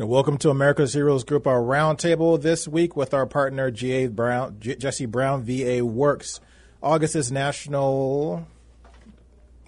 And 0.00 0.08
welcome 0.08 0.38
to 0.38 0.48
America's 0.48 0.94
Heroes 0.94 1.24
Group, 1.24 1.46
our 1.46 1.60
roundtable 1.60 2.40
this 2.40 2.66
week 2.66 2.96
with 2.96 3.12
our 3.12 3.26
partner 3.26 3.70
G.A. 3.70 4.06
Brown, 4.06 4.56
Jesse 4.58 5.04
Brown, 5.04 5.42
VA 5.42 5.84
Works. 5.84 6.40
August 6.82 7.14
is 7.14 7.30
National 7.30 8.46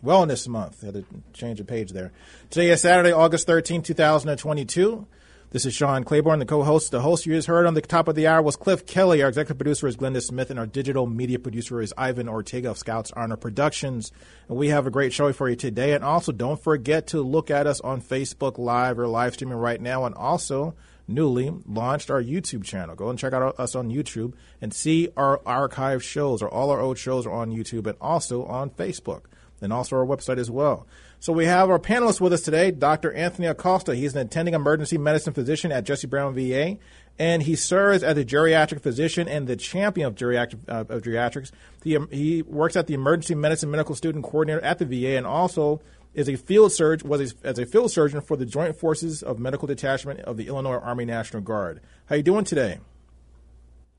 Wellness 0.02 0.48
Month. 0.48 0.84
I 0.84 0.86
had 0.86 0.94
to 0.94 1.04
change 1.34 1.60
a 1.60 1.64
page 1.64 1.90
there. 1.90 2.12
Today 2.48 2.70
is 2.70 2.80
Saturday, 2.80 3.12
August 3.12 3.46
13, 3.46 3.82
2022. 3.82 5.06
This 5.52 5.66
is 5.66 5.74
Sean 5.74 6.02
Claiborne, 6.02 6.38
the 6.38 6.46
co-host. 6.46 6.92
The 6.92 7.02
host 7.02 7.26
you 7.26 7.34
just 7.34 7.46
heard 7.46 7.66
on 7.66 7.74
the 7.74 7.82
top 7.82 8.08
of 8.08 8.14
the 8.14 8.26
hour 8.26 8.40
was 8.40 8.56
Cliff 8.56 8.86
Kelly. 8.86 9.22
Our 9.22 9.28
executive 9.28 9.58
producer 9.58 9.86
is 9.86 9.98
Glenda 9.98 10.22
Smith, 10.22 10.48
and 10.48 10.58
our 10.58 10.64
digital 10.66 11.06
media 11.06 11.38
producer 11.38 11.82
is 11.82 11.92
Ivan 11.98 12.26
Ortega 12.26 12.70
of 12.70 12.78
Scouts 12.78 13.12
Honor 13.14 13.36
Productions. 13.36 14.12
And 14.48 14.56
we 14.56 14.68
have 14.68 14.86
a 14.86 14.90
great 14.90 15.12
show 15.12 15.30
for 15.34 15.50
you 15.50 15.56
today. 15.56 15.92
And 15.92 16.02
also, 16.02 16.32
don't 16.32 16.58
forget 16.58 17.08
to 17.08 17.20
look 17.20 17.50
at 17.50 17.66
us 17.66 17.82
on 17.82 18.00
Facebook 18.00 18.56
Live 18.56 18.98
or 18.98 19.06
live 19.06 19.34
streaming 19.34 19.58
right 19.58 19.78
now. 19.78 20.06
And 20.06 20.14
also, 20.14 20.74
newly 21.06 21.52
launched 21.66 22.10
our 22.10 22.22
YouTube 22.22 22.64
channel. 22.64 22.96
Go 22.96 23.10
and 23.10 23.18
check 23.18 23.34
out 23.34 23.60
us 23.60 23.74
on 23.74 23.90
YouTube 23.90 24.32
and 24.62 24.72
see 24.72 25.10
our 25.18 25.42
archive 25.44 26.02
shows, 26.02 26.40
or 26.40 26.48
all 26.48 26.70
our 26.70 26.80
old 26.80 26.96
shows 26.96 27.26
are 27.26 27.32
on 27.32 27.52
YouTube 27.52 27.86
and 27.86 27.98
also 28.00 28.46
on 28.46 28.70
Facebook, 28.70 29.24
and 29.60 29.70
also 29.70 29.96
our 29.96 30.06
website 30.06 30.38
as 30.38 30.50
well. 30.50 30.86
So 31.22 31.32
we 31.32 31.44
have 31.44 31.70
our 31.70 31.78
panelists 31.78 32.20
with 32.20 32.32
us 32.32 32.42
today, 32.42 32.72
Dr. 32.72 33.12
Anthony 33.12 33.46
Acosta. 33.46 33.94
He's 33.94 34.12
an 34.16 34.26
attending 34.26 34.54
emergency 34.54 34.98
medicine 34.98 35.32
physician 35.32 35.70
at 35.70 35.84
Jesse 35.84 36.08
Brown 36.08 36.34
VA, 36.34 36.78
and 37.16 37.44
he 37.44 37.54
serves 37.54 38.02
as 38.02 38.18
a 38.18 38.24
geriatric 38.24 38.80
physician 38.80 39.28
and 39.28 39.46
the 39.46 39.54
champion 39.54 40.08
of, 40.08 40.16
geriatric, 40.16 40.58
uh, 40.68 40.84
of 40.92 41.02
geriatrics. 41.02 41.52
He, 41.84 41.96
um, 41.96 42.08
he 42.10 42.42
works 42.42 42.74
at 42.74 42.88
the 42.88 42.94
emergency 42.94 43.36
medicine 43.36 43.70
medical 43.70 43.94
student 43.94 44.24
coordinator 44.24 44.60
at 44.64 44.80
the 44.80 44.84
VA, 44.84 45.16
and 45.16 45.24
also 45.24 45.80
is 46.12 46.28
a 46.28 46.34
field 46.34 46.72
surgeon 46.72 47.08
was 47.08 47.32
a, 47.32 47.46
as 47.46 47.56
a 47.56 47.66
field 47.66 47.92
surgeon 47.92 48.20
for 48.20 48.36
the 48.36 48.44
Joint 48.44 48.76
Forces 48.76 49.22
of 49.22 49.38
Medical 49.38 49.68
Detachment 49.68 50.18
of 50.22 50.36
the 50.36 50.48
Illinois 50.48 50.80
Army 50.80 51.04
National 51.04 51.40
Guard. 51.40 51.82
How 52.06 52.16
are 52.16 52.18
you 52.18 52.24
doing 52.24 52.44
today? 52.44 52.80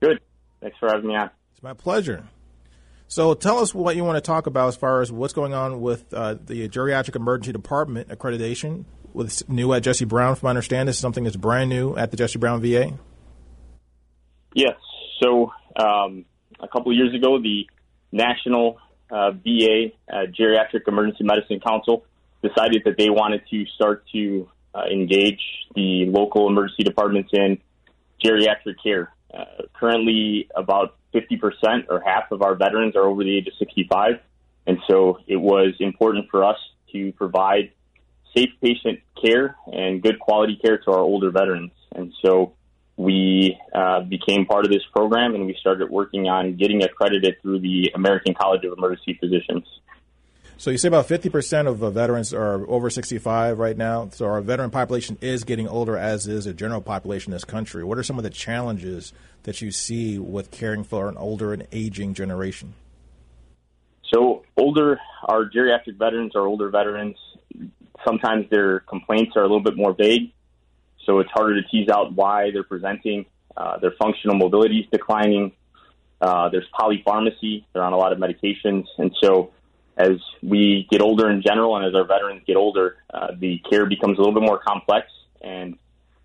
Good. 0.01 0.19
Thanks 0.59 0.77
for 0.77 0.89
having 0.89 1.07
me 1.07 1.15
on. 1.15 1.29
It's 1.53 1.63
my 1.63 1.73
pleasure. 1.73 2.25
So 3.07 3.33
tell 3.33 3.59
us 3.59 3.73
what 3.73 3.95
you 3.95 4.03
want 4.03 4.17
to 4.17 4.21
talk 4.21 4.47
about 4.47 4.69
as 4.69 4.75
far 4.75 5.01
as 5.01 5.11
what's 5.11 5.33
going 5.33 5.53
on 5.53 5.81
with 5.81 6.11
uh, 6.13 6.35
the 6.45 6.67
Geriatric 6.67 7.15
Emergency 7.15 7.51
Department 7.51 8.09
accreditation 8.09 8.85
with 9.13 9.47
new 9.47 9.71
at 9.73 9.83
Jesse 9.83 10.05
Brown. 10.05 10.35
From 10.35 10.47
my 10.47 10.49
understanding, 10.51 10.87
this 10.87 10.95
is 10.95 11.01
something 11.01 11.23
that's 11.23 11.35
brand 11.35 11.69
new 11.69 11.95
at 11.95 12.11
the 12.11 12.17
Jesse 12.17 12.39
Brown 12.39 12.61
VA. 12.61 12.97
Yes. 14.55 14.75
So 15.21 15.51
um, 15.75 16.25
a 16.59 16.67
couple 16.67 16.91
of 16.91 16.97
years 16.97 17.13
ago, 17.13 17.39
the 17.39 17.67
National 18.11 18.77
uh, 19.11 19.31
VA 19.31 19.91
uh, 20.11 20.25
Geriatric 20.37 20.87
Emergency 20.87 21.23
Medicine 21.23 21.59
Council 21.59 22.05
decided 22.41 22.83
that 22.85 22.97
they 22.97 23.09
wanted 23.09 23.41
to 23.49 23.65
start 23.75 24.05
to 24.13 24.49
uh, 24.75 24.85
engage 24.91 25.41
the 25.75 26.05
local 26.07 26.47
emergency 26.47 26.83
departments 26.83 27.29
in 27.33 27.59
geriatric 28.23 28.75
care. 28.83 29.13
Uh, 29.33 29.63
currently, 29.73 30.47
about 30.55 30.95
50% 31.13 31.85
or 31.89 32.01
half 32.01 32.31
of 32.31 32.41
our 32.41 32.55
veterans 32.55 32.95
are 32.95 33.03
over 33.03 33.23
the 33.23 33.37
age 33.37 33.47
of 33.47 33.53
65. 33.59 34.19
And 34.65 34.77
so 34.89 35.19
it 35.27 35.35
was 35.35 35.75
important 35.79 36.29
for 36.31 36.43
us 36.43 36.57
to 36.93 37.11
provide 37.13 37.71
safe 38.35 38.49
patient 38.61 38.99
care 39.21 39.55
and 39.67 40.01
good 40.01 40.19
quality 40.19 40.57
care 40.63 40.77
to 40.77 40.91
our 40.91 40.99
older 40.99 41.31
veterans. 41.31 41.71
And 41.93 42.13
so 42.23 42.53
we 42.95 43.57
uh, 43.73 44.01
became 44.01 44.45
part 44.45 44.65
of 44.65 44.71
this 44.71 44.83
program 44.95 45.35
and 45.35 45.45
we 45.45 45.55
started 45.59 45.89
working 45.89 46.27
on 46.27 46.55
getting 46.55 46.83
accredited 46.83 47.35
through 47.41 47.59
the 47.59 47.91
American 47.95 48.33
College 48.33 48.63
of 48.65 48.77
Emergency 48.77 49.17
Physicians. 49.19 49.65
So 50.57 50.71
you 50.71 50.77
say 50.77 50.87
about 50.87 51.07
50% 51.07 51.67
of 51.67 51.93
veterans 51.93 52.33
are 52.33 52.67
over 52.69 52.89
65 52.89 53.57
right 53.57 53.75
now. 53.75 54.09
So 54.09 54.25
our 54.25 54.41
veteran 54.41 54.69
population 54.69 55.17
is 55.19 55.43
getting 55.43 55.67
older, 55.67 55.97
as 55.97 56.27
is 56.27 56.45
the 56.45 56.53
general 56.53 56.81
population 56.81 57.31
in 57.31 57.35
this 57.35 57.43
country. 57.43 57.83
What 57.83 57.97
are 57.97 58.03
some 58.03 58.17
of 58.17 58.23
the 58.23 58.29
challenges 58.29 59.13
that 59.43 59.61
you 59.61 59.71
see 59.71 60.19
with 60.19 60.51
caring 60.51 60.83
for 60.83 61.09
an 61.09 61.17
older 61.17 61.53
and 61.53 61.67
aging 61.71 62.13
generation? 62.13 62.75
So 64.13 64.43
older, 64.55 64.99
our 65.27 65.49
geriatric 65.49 65.97
veterans, 65.97 66.35
our 66.35 66.45
older 66.45 66.69
veterans, 66.69 67.17
sometimes 68.05 68.49
their 68.49 68.81
complaints 68.81 69.33
are 69.35 69.41
a 69.41 69.47
little 69.47 69.63
bit 69.63 69.75
more 69.75 69.93
vague. 69.93 70.31
So 71.05 71.19
it's 71.19 71.31
harder 71.31 71.61
to 71.61 71.67
tease 71.67 71.89
out 71.89 72.13
why 72.13 72.51
they're 72.51 72.63
presenting. 72.63 73.25
Uh, 73.57 73.79
their 73.79 73.93
functional 73.99 74.37
mobility 74.37 74.79
is 74.79 74.85
declining. 74.91 75.51
Uh, 76.21 76.47
there's 76.49 76.67
polypharmacy. 76.79 77.65
They're 77.73 77.83
on 77.83 77.93
a 77.93 77.97
lot 77.97 78.13
of 78.13 78.19
medications. 78.19 78.85
And 78.97 79.13
so 79.21 79.51
as 79.97 80.17
we 80.41 80.87
get 80.89 81.01
older 81.01 81.29
in 81.29 81.41
general 81.41 81.77
and 81.77 81.85
as 81.85 81.93
our 81.95 82.05
veterans 82.05 82.41
get 82.47 82.55
older, 82.55 82.97
uh, 83.13 83.27
the 83.37 83.61
care 83.69 83.85
becomes 83.85 84.17
a 84.17 84.21
little 84.21 84.33
bit 84.33 84.43
more 84.43 84.59
complex, 84.59 85.07
and 85.41 85.77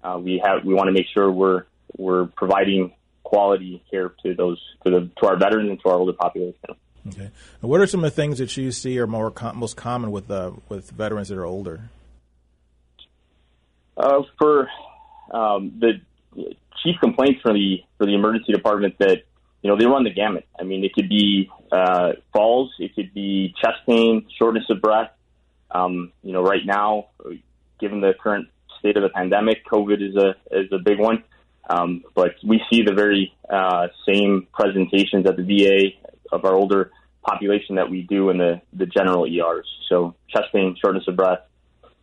uh, 0.02 0.18
we 0.20 0.40
have 0.44 0.64
we 0.64 0.74
want 0.74 0.88
to 0.88 0.92
make 0.92 1.06
sure 1.12 1.30
we're 1.30 1.64
we're 1.96 2.26
providing 2.26 2.92
quality 3.22 3.82
care 3.90 4.14
to 4.22 4.34
those 4.34 4.58
to 4.84 4.90
the 4.90 5.10
to 5.20 5.26
our 5.26 5.36
veterans 5.36 5.70
and 5.70 5.80
to 5.80 5.88
our 5.88 5.96
older 5.96 6.14
population. 6.14 6.76
Okay. 7.06 7.30
And 7.62 7.70
what 7.70 7.80
are 7.80 7.86
some 7.86 8.04
of 8.04 8.10
the 8.10 8.16
things 8.16 8.38
that 8.38 8.56
you 8.56 8.70
see 8.72 8.98
are 8.98 9.06
more 9.06 9.30
com- 9.30 9.58
most 9.58 9.76
common 9.76 10.10
with 10.10 10.30
uh, 10.30 10.52
with 10.68 10.90
veterans 10.90 11.28
that 11.28 11.38
are 11.38 11.44
older? 11.44 11.90
Uh, 13.96 14.22
for 14.38 14.68
um, 15.32 15.72
the 15.78 16.00
chief 16.82 16.96
complaints 17.00 17.40
for 17.42 17.52
the 17.52 17.78
for 17.98 18.06
the 18.06 18.14
emergency 18.14 18.52
department 18.52 18.94
that 18.98 19.24
you 19.62 19.70
know, 19.70 19.76
they 19.76 19.86
run 19.86 20.04
the 20.04 20.12
gamut. 20.12 20.46
I 20.58 20.64
mean, 20.64 20.84
it 20.84 20.92
could 20.94 21.08
be 21.08 21.50
uh, 21.72 22.12
falls, 22.32 22.72
it 22.78 22.94
could 22.94 23.12
be 23.12 23.54
chest 23.60 23.78
pain, 23.86 24.26
shortness 24.38 24.64
of 24.70 24.80
breath. 24.80 25.10
Um, 25.70 26.12
you 26.22 26.32
know, 26.32 26.42
right 26.42 26.64
now, 26.64 27.08
given 27.80 28.00
the 28.00 28.12
current 28.20 28.48
state 28.78 28.96
of 28.96 29.02
the 29.02 29.08
pandemic, 29.08 29.66
COVID 29.66 30.00
is 30.00 30.16
a 30.16 30.34
is 30.50 30.72
a 30.72 30.78
big 30.78 30.98
one. 30.98 31.24
Um, 31.68 32.04
but 32.14 32.36
we 32.42 32.62
see 32.70 32.82
the 32.82 32.94
very 32.94 33.34
uh, 33.50 33.88
same 34.06 34.46
presentations 34.52 35.26
at 35.26 35.36
the 35.36 35.42
VA 35.42 36.10
of 36.32 36.44
our 36.44 36.54
older 36.54 36.90
population 37.22 37.76
that 37.76 37.90
we 37.90 38.02
do 38.02 38.30
in 38.30 38.38
the 38.38 38.60
the 38.72 38.86
general 38.86 39.26
ERs. 39.26 39.68
So 39.88 40.14
chest 40.28 40.46
pain, 40.52 40.76
shortness 40.80 41.04
of 41.08 41.16
breath, 41.16 41.40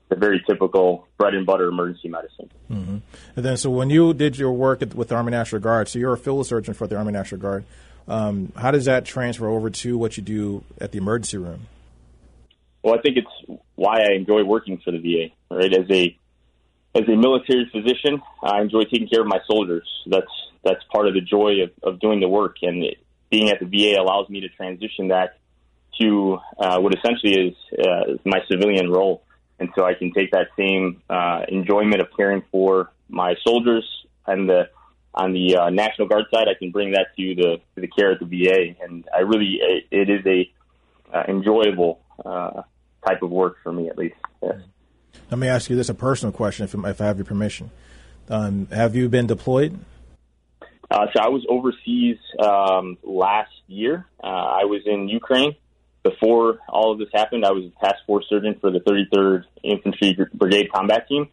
the 0.09 0.15
very 0.15 0.43
typical 0.47 1.07
bread 1.17 1.33
and 1.33 1.45
butter 1.45 1.67
emergency 1.67 2.09
medicine. 2.09 2.49
Mm-hmm. 2.71 2.97
And 3.35 3.45
then, 3.45 3.57
so 3.57 3.69
when 3.69 3.89
you 3.89 4.13
did 4.13 4.37
your 4.37 4.51
work 4.51 4.81
at, 4.81 4.93
with 4.93 5.09
the 5.09 5.15
Army 5.15 5.31
National 5.31 5.61
Guard, 5.61 5.87
so 5.87 5.99
you're 5.99 6.13
a 6.13 6.17
field 6.17 6.45
surgeon 6.45 6.73
for 6.73 6.87
the 6.87 6.95
Army 6.95 7.11
National 7.11 7.41
Guard. 7.41 7.65
Um, 8.07 8.51
how 8.55 8.69
does 8.69 8.85
that 8.85 9.05
transfer 9.05 9.47
over 9.47 9.69
to 9.69 9.97
what 9.97 10.15
you 10.15 10.21
do 10.21 10.63
at 10.79 10.91
the 10.91 10.99
emergency 10.99 11.37
room? 11.37 11.67
Well, 12.83 12.93
I 12.93 13.01
think 13.01 13.17
it's 13.17 13.61
why 13.73 14.01
I 14.01 14.13
enjoy 14.13 14.43
working 14.43 14.79
for 14.83 14.91
the 14.91 14.99
VA. 14.99 15.33
Right, 15.49 15.73
as 15.73 15.89
a 15.89 16.15
as 16.93 17.03
a 17.09 17.15
military 17.15 17.67
physician, 17.71 18.21
I 18.43 18.61
enjoy 18.61 18.83
taking 18.83 19.07
care 19.07 19.21
of 19.21 19.27
my 19.27 19.39
soldiers. 19.47 19.89
That's 20.05 20.27
that's 20.63 20.83
part 20.93 21.07
of 21.07 21.15
the 21.15 21.21
joy 21.21 21.63
of, 21.63 21.71
of 21.81 21.99
doing 21.99 22.19
the 22.19 22.27
work, 22.27 22.57
and 22.61 22.83
it, 22.83 22.97
being 23.31 23.49
at 23.49 23.59
the 23.59 23.65
VA 23.65 23.99
allows 23.99 24.29
me 24.29 24.41
to 24.41 24.49
transition 24.49 25.07
that 25.07 25.39
to 25.99 26.37
uh, 26.59 26.79
what 26.79 26.93
essentially 26.93 27.47
is 27.47 27.55
uh, 27.79 28.17
my 28.23 28.39
civilian 28.49 28.91
role 28.91 29.23
and 29.59 29.69
so 29.75 29.85
I 29.85 29.93
can 29.93 30.11
take 30.11 30.31
that 30.31 30.49
same 30.57 31.01
uh, 31.09 31.45
enjoyment 31.47 32.01
of 32.01 32.07
caring 32.15 32.43
for 32.51 32.91
my 33.09 33.35
soldiers 33.43 33.85
and 34.27 34.49
the 34.49 34.69
on 35.15 35.31
the 35.31 35.55
uh, 35.55 35.69
National 35.69 36.07
Guard 36.07 36.25
side, 36.29 36.47
I 36.49 36.59
can 36.59 36.71
bring 36.71 36.91
that 36.91 37.15
to 37.17 37.35
the 37.35 37.57
to 37.75 37.81
the 37.81 37.87
care 37.87 38.11
at 38.11 38.19
the 38.19 38.25
VA, 38.25 38.75
and 38.83 39.07
I 39.15 39.21
really 39.21 39.59
it, 39.61 39.87
it 39.89 40.09
is 40.09 40.25
a 40.25 40.51
uh, 41.15 41.23
enjoyable 41.29 42.01
uh, 42.23 42.63
type 43.07 43.23
of 43.23 43.31
work 43.31 43.57
for 43.63 43.71
me 43.71 43.89
at 43.89 43.97
least. 43.97 44.15
Yes. 44.43 44.55
Let 45.31 45.39
me 45.39 45.47
ask 45.47 45.69
you 45.69 45.75
this: 45.75 45.89
a 45.89 45.93
personal 45.93 46.33
question, 46.33 46.65
if, 46.65 46.75
if 46.75 47.01
I 47.01 47.05
have 47.05 47.17
your 47.17 47.25
permission. 47.25 47.71
Um, 48.29 48.67
have 48.67 48.95
you 48.95 49.07
been 49.07 49.27
deployed? 49.27 49.79
Uh, 50.91 51.07
so 51.13 51.21
I 51.21 51.29
was 51.29 51.45
overseas 51.49 52.17
um, 52.39 52.97
last 53.03 53.51
year. 53.67 54.05
Uh, 54.23 54.27
I 54.27 54.65
was 54.65 54.81
in 54.85 55.07
Ukraine 55.07 55.55
before 56.05 56.59
all 56.69 56.93
of 56.93 56.99
this 56.99 57.09
happened. 57.13 57.43
I 57.43 57.51
was 57.51 57.65
a 57.65 57.83
task 57.83 58.05
force 58.05 58.25
surgeon 58.29 58.55
for 58.61 58.71
the 58.71 58.79
33rd 58.79 59.43
Infantry 59.63 60.15
Brigade 60.33 60.71
Combat 60.71 61.07
Team. 61.09 61.27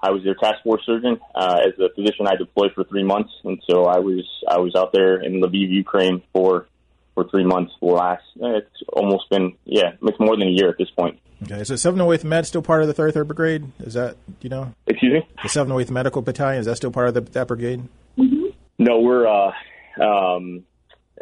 I 0.00 0.10
was 0.10 0.22
their 0.22 0.34
task 0.34 0.62
force 0.62 0.82
surgeon. 0.84 1.18
Uh, 1.34 1.60
as 1.66 1.72
a 1.80 1.92
physician, 1.94 2.28
I 2.28 2.36
deployed 2.36 2.72
for 2.74 2.84
three 2.84 3.02
months, 3.02 3.30
and 3.42 3.60
so 3.68 3.86
I 3.86 3.98
was 3.98 4.24
I 4.48 4.58
was 4.58 4.74
out 4.76 4.92
there 4.92 5.20
in 5.20 5.40
Lviv, 5.40 5.70
Ukraine 5.70 6.22
for 6.32 6.68
for 7.14 7.28
three 7.28 7.44
months. 7.44 7.72
Last 7.80 8.22
it's 8.36 8.82
almost 8.92 9.28
been 9.30 9.54
yeah, 9.64 9.92
it's 10.00 10.20
more 10.20 10.36
than 10.36 10.46
a 10.46 10.50
year 10.50 10.68
at 10.68 10.76
this 10.78 10.90
point. 10.90 11.18
Okay, 11.42 11.56
the 11.56 11.74
708th 11.74 12.24
Med 12.24 12.46
still 12.46 12.62
part 12.62 12.82
of 12.82 12.88
the 12.88 12.94
33rd 12.94 13.26
Brigade? 13.28 13.72
Is 13.80 13.94
that 13.94 14.16
you 14.40 14.50
know? 14.50 14.72
Excuse 14.86 15.14
me. 15.14 15.28
The 15.42 15.48
708th 15.48 15.90
Medical 15.90 16.22
Battalion 16.22 16.60
is 16.60 16.66
that 16.66 16.76
still 16.76 16.90
part 16.90 17.08
of 17.08 17.14
the, 17.14 17.20
that 17.20 17.48
brigade? 17.48 17.80
Mm-hmm. 18.18 18.46
No, 18.78 19.00
we're 19.00 19.26
uh, 19.26 19.52
um, 20.00 20.64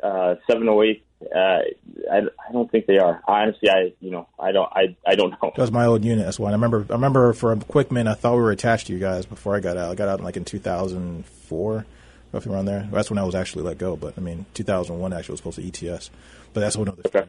uh, 0.02 0.34
708. 0.50 1.05
Uh, 1.22 1.62
I, 2.12 2.18
I 2.18 2.52
don't 2.52 2.70
think 2.70 2.86
they 2.86 2.98
are. 2.98 3.22
Honestly, 3.26 3.70
I 3.70 3.92
you 4.00 4.10
know 4.10 4.28
I 4.38 4.52
don't 4.52 4.70
I, 4.72 4.96
I 5.06 5.14
don't 5.14 5.30
know. 5.30 5.52
That 5.56 5.58
was 5.58 5.72
my 5.72 5.86
old 5.86 6.04
unit. 6.04 6.24
That's 6.26 6.38
why 6.38 6.50
I 6.50 6.52
remember. 6.52 6.84
I 6.90 6.92
remember 6.92 7.32
for 7.32 7.52
a 7.52 7.56
quick 7.56 7.90
minute, 7.90 8.10
I 8.10 8.14
thought 8.14 8.34
we 8.34 8.42
were 8.42 8.50
attached 8.50 8.88
to 8.88 8.92
you 8.92 8.98
guys 8.98 9.24
before 9.24 9.56
I 9.56 9.60
got 9.60 9.78
out. 9.78 9.90
I 9.90 9.94
got 9.94 10.08
out 10.08 10.20
like 10.20 10.36
in 10.36 10.44
2004, 10.44 11.86
roughly 12.32 12.52
around 12.52 12.66
there. 12.66 12.86
That's 12.92 13.08
when 13.08 13.18
I 13.18 13.24
was 13.24 13.34
actually 13.34 13.64
let 13.64 13.78
go. 13.78 13.96
But 13.96 14.14
I 14.18 14.20
mean, 14.20 14.44
2001 14.52 15.12
actually 15.12 15.32
was 15.32 15.40
supposed 15.40 15.58
to 15.58 15.88
ETS. 15.88 16.10
But 16.52 16.60
that's 16.60 16.76
what. 16.76 16.88
Okay. 17.06 17.24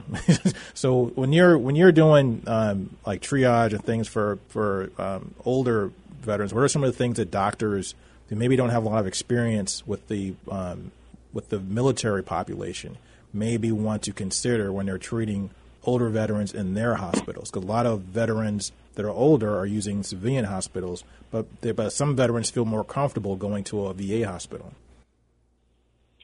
so 0.74 1.06
when 1.16 1.31
you're 1.31 1.57
when 1.57 1.78
you're 1.78 1.94
doing 1.94 2.44
um, 2.45 2.98
like 3.06 3.22
triage 3.22 3.72
and 3.72 3.84
things 3.84 4.10
for 4.10 4.38
for 4.50 4.92
um, 4.98 5.34
older 5.45 5.92
veterans, 6.22 6.54
what 6.54 6.62
are 6.62 6.68
some 6.68 6.84
of 6.84 6.92
the 6.92 6.98
things 6.98 7.18
that 7.18 7.31
doctors 7.31 7.95
who 8.28 8.36
maybe 8.36 8.57
don't 8.57 8.69
have 8.69 8.84
a 8.84 8.89
lot 8.89 9.00
of 9.00 9.07
experience 9.07 9.88
with 9.88 10.10
the 10.10 10.36
um, 10.51 10.92
with 11.31 11.48
the 11.50 11.60
military 11.60 12.22
population 12.24 12.98
maybe 13.33 13.71
want 13.71 14.01
to 14.03 14.13
consider 14.13 14.71
when 14.71 14.85
they're 14.85 14.97
treating 14.97 15.50
older 15.83 16.09
veterans 16.09 16.53
in 16.53 16.74
their 16.74 16.95
hospitals. 16.95 17.50
Because 17.50 17.63
a 17.63 17.68
lot 17.68 17.85
of 17.85 18.01
veterans 18.01 18.71
that 18.95 19.06
are 19.06 19.09
older 19.09 19.57
are 19.57 19.65
using 19.65 20.03
civilian 20.03 20.45
hospitals, 20.45 21.03
but 21.31 21.45
but 21.75 21.91
some 21.91 22.15
veterans 22.15 22.50
feel 22.50 22.65
more 22.65 22.83
comfortable 22.83 23.35
going 23.35 23.63
to 23.65 23.85
a 23.88 23.94
VA 23.94 24.27
hospital. 24.27 24.74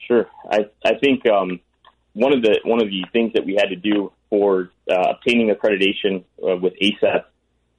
Sure, 0.06 0.26
I 0.50 0.66
I 0.84 0.94
think 0.98 1.26
um, 1.26 1.60
one 2.12 2.32
of 2.32 2.42
the 2.42 2.60
one 2.64 2.82
of 2.82 2.88
the 2.88 3.04
things 3.12 3.32
that 3.34 3.44
we 3.44 3.54
had 3.54 3.68
to 3.68 3.76
do 3.76 4.12
for 4.28 4.70
uh, 4.90 5.14
obtaining 5.14 5.54
accreditation 5.54 6.24
uh, 6.42 6.56
with 6.56 6.74
ACEP 6.82 7.24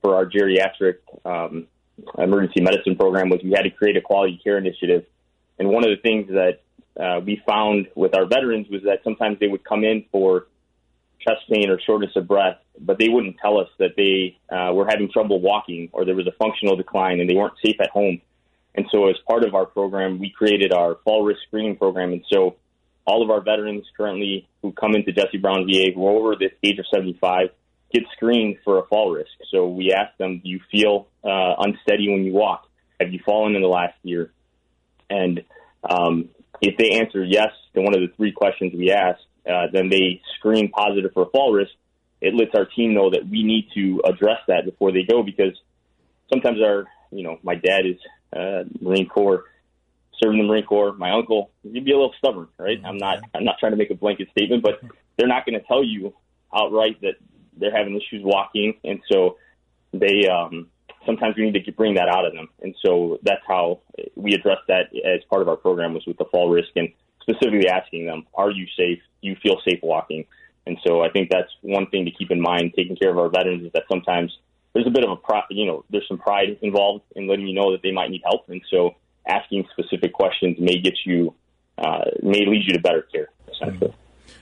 for 0.02 0.16
our 0.16 0.26
geriatric 0.26 0.98
um, 1.26 1.68
emergency 2.18 2.62
medicine 2.62 2.96
program 2.96 3.30
was 3.30 3.42
we 3.44 3.52
had 3.52 3.64
to 3.64 3.70
create 3.70 3.98
a 3.98 4.02
quality 4.02 4.40
care 4.44 4.58
initiative. 4.58 5.06
And 5.58 5.70
one 5.70 5.84
of 5.84 5.90
the 5.90 6.02
things 6.02 6.28
that 6.30 6.62
uh, 7.00 7.20
we 7.26 7.42
found 7.48 7.88
with 7.96 8.16
our 8.16 8.26
veterans 8.26 8.68
was 8.70 8.84
that 8.84 9.00
sometimes 9.04 9.40
they 9.40 9.48
would 9.48 9.64
come 9.64 9.84
in 9.84 10.06
for 10.12 10.48
chest 11.20 11.42
pain 11.52 11.70
or 11.70 11.80
shortness 11.80 12.12
of 12.16 12.28
breath, 12.28 12.58
but 12.80 12.98
they 13.00 13.10
wouldn't 13.10 13.38
tell 13.42 13.60
us 13.60 13.68
that 13.80 13.96
they 13.98 14.38
uh, 14.54 14.74
were 14.74 14.86
having 14.86 15.10
trouble 15.12 15.42
walking 15.42 15.90
or 15.92 16.06
there 16.06 16.16
was 16.16 16.28
a 16.28 16.32
functional 16.34 16.76
decline 16.76 17.20
and 17.20 17.30
they 17.30 17.36
weren't 17.36 17.56
safe 17.64 17.76
at 17.82 17.90
home. 17.90 18.22
And 18.76 18.86
so, 18.92 19.10
as 19.10 19.16
part 19.28 19.46
of 19.46 19.56
our 19.56 19.66
program, 19.66 20.20
we 20.20 20.30
created 20.30 20.74
our 20.74 20.98
fall 21.06 21.24
risk 21.24 21.40
screening 21.48 21.78
program. 21.78 22.12
And 22.12 22.24
so, 22.30 22.58
all 23.06 23.24
of 23.24 23.30
our 23.30 23.42
veterans 23.42 23.86
currently 23.96 24.48
who 24.62 24.72
come 24.72 24.96
into 24.96 25.12
Jesse 25.12 25.38
Brown 25.38 25.66
VA 25.66 25.92
who 25.94 26.06
are 26.08 26.12
over 26.12 26.36
the 26.36 26.50
age 26.64 26.80
of 26.80 26.86
75 26.94 27.50
get 27.94 28.04
screened 28.14 28.58
for 28.64 28.80
a 28.80 28.88
fall 28.88 29.12
risk. 29.12 29.32
So 29.52 29.68
we 29.68 29.94
ask 29.94 30.18
them, 30.18 30.42
do 30.44 30.50
you 30.50 30.60
feel 30.72 31.08
uh, 31.24 31.56
unsteady 31.60 32.10
when 32.10 32.26
you 32.26 32.34
walk? 32.34 32.68
Have 33.00 33.14
you 33.14 33.20
fallen 33.26 33.56
in 33.56 33.62
the 33.62 33.68
last 33.68 33.96
year? 34.04 34.32
And 35.10 35.44
um, 35.88 36.30
if 36.62 36.78
they 36.78 37.00
answer 37.00 37.24
yes 37.24 37.50
to 37.74 37.82
one 37.82 37.96
of 37.96 38.02
the 38.02 38.14
three 38.16 38.32
questions 38.32 38.74
we 38.74 38.92
ask, 38.92 39.20
uh, 39.50 39.68
then 39.72 39.90
they 39.90 40.22
screen 40.38 40.70
positive 40.70 41.12
for 41.14 41.24
a 41.24 41.30
fall 41.30 41.54
risk. 41.54 41.72
It 42.22 42.34
lets 42.34 42.56
our 42.56 42.66
team 42.66 42.94
know 42.94 43.12
that 43.12 43.28
we 43.30 43.44
need 43.44 43.70
to 43.76 44.02
address 44.06 44.40
that 44.48 44.66
before 44.66 44.92
they 44.92 45.04
go 45.04 45.22
because 45.22 45.54
sometimes 46.32 46.60
our, 46.62 46.86
you 47.12 47.24
know, 47.24 47.38
my 47.44 47.56
dad 47.56 47.86
is 47.86 47.98
uh, 48.36 48.64
Marine 48.82 49.08
Corps, 49.08 49.44
serving 50.22 50.40
the 50.40 50.46
Marine 50.46 50.66
Corps. 50.66 50.94
My 50.94 51.12
uncle, 51.12 51.52
he'd 51.64 51.86
be 51.86 51.92
a 51.92 51.96
little 51.96 52.14
stubborn, 52.18 52.48
right? 52.58 52.80
I'm 52.84 52.98
not, 52.98 53.20
I'm 53.34 53.44
not 53.44 53.60
trying 53.60 53.74
to 53.74 53.78
make 53.78 53.92
a 53.92 53.96
blanket 53.96 54.30
statement, 54.32 54.64
but 54.64 54.80
they're 55.18 55.28
not 55.28 55.46
going 55.46 55.60
to 55.60 55.66
tell 55.66 55.84
you 55.84 56.14
outright 56.56 57.02
that 57.02 57.16
they're 57.58 57.76
having 57.76 57.96
issues 57.96 58.24
walking, 58.24 58.76
and 58.84 59.00
so 59.12 59.38
they 59.94 60.28
um, 60.28 60.68
sometimes 61.06 61.36
we 61.38 61.50
need 61.50 61.66
to 61.66 61.72
bring 61.72 61.96
that 61.96 62.10
out 62.10 62.26
of 62.26 62.34
them. 62.34 62.50
And 62.62 62.76
so 62.84 63.20
that's 63.24 63.42
how 63.48 63.80
we 64.16 64.34
address 64.34 64.58
that 64.68 64.88
as 65.06 65.24
part 65.30 65.42
of 65.42 65.48
our 65.48 65.56
program 65.56 65.94
was 65.94 66.06
with 66.06 66.18
the 66.18 66.26
fall 66.26 66.50
risk 66.50 66.70
and 66.76 66.90
specifically 67.22 67.68
asking 67.68 68.06
them, 68.06 68.26
"Are 68.34 68.52
you 68.52 68.66
safe? 68.78 69.00
Do 69.22 69.30
you 69.30 69.36
feel 69.42 69.58
safe 69.68 69.80
walking?" 69.82 70.26
And 70.68 70.78
so 70.86 71.02
I 71.02 71.10
think 71.10 71.30
that's 71.30 71.52
one 71.62 71.88
thing 71.88 72.06
to 72.06 72.12
keep 72.12 72.32
in 72.32 72.42
mind. 72.42 72.74
Taking 72.76 72.96
care 72.96 73.12
of 73.12 73.18
our 73.18 73.30
veterans 73.30 73.66
is 73.66 73.72
that 73.74 73.84
sometimes 73.88 74.36
there's 74.74 74.88
a 74.88 74.92
bit 74.92 75.04
of 75.04 75.12
a 75.12 75.16
pro- 75.16 75.50
you 75.50 75.66
know 75.66 75.84
there's 75.90 76.08
some 76.08 76.18
pride 76.18 76.58
involved 76.62 77.04
in 77.16 77.28
letting 77.28 77.48
you 77.48 77.54
know 77.54 77.72
that 77.72 77.82
they 77.82 77.92
might 77.92 78.10
need 78.10 78.22
help, 78.24 78.50
and 78.50 78.62
so 78.70 78.96
asking 79.28 79.68
specific 79.72 80.14
questions 80.14 80.58
may 80.60 80.80
get 80.80 80.94
you 81.06 81.34
uh, 81.78 82.06
may 82.22 82.46
lead 82.46 82.64
you 82.66 82.74
to 82.74 82.82
better 82.82 83.02
care. 83.12 83.30
Mm-hmm 83.62 83.86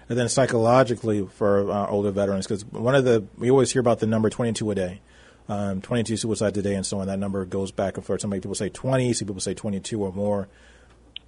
and 0.09 0.17
then 0.17 0.29
psychologically 0.29 1.25
for 1.25 1.71
uh, 1.71 1.87
older 1.87 2.11
veterans 2.11 2.45
because 2.45 2.65
one 2.65 2.95
of 2.95 3.05
the 3.05 3.23
we 3.37 3.49
always 3.49 3.71
hear 3.71 3.79
about 3.79 3.99
the 3.99 4.07
number 4.07 4.29
22 4.29 4.69
a 4.71 4.75
day 4.75 5.01
um, 5.49 5.81
22 5.81 6.17
suicides 6.17 6.57
a 6.57 6.61
day 6.61 6.75
and 6.75 6.85
so 6.85 6.99
on. 6.99 7.07
That 7.07 7.19
number 7.19 7.45
goes 7.45 7.71
back 7.71 7.97
and 7.97 8.05
forth. 8.05 8.21
Some 8.21 8.31
people 8.31 8.55
say 8.55 8.69
20 8.69 9.13
some 9.13 9.27
people 9.27 9.41
say 9.41 9.53
22 9.53 10.01
or 10.01 10.11
more. 10.11 10.47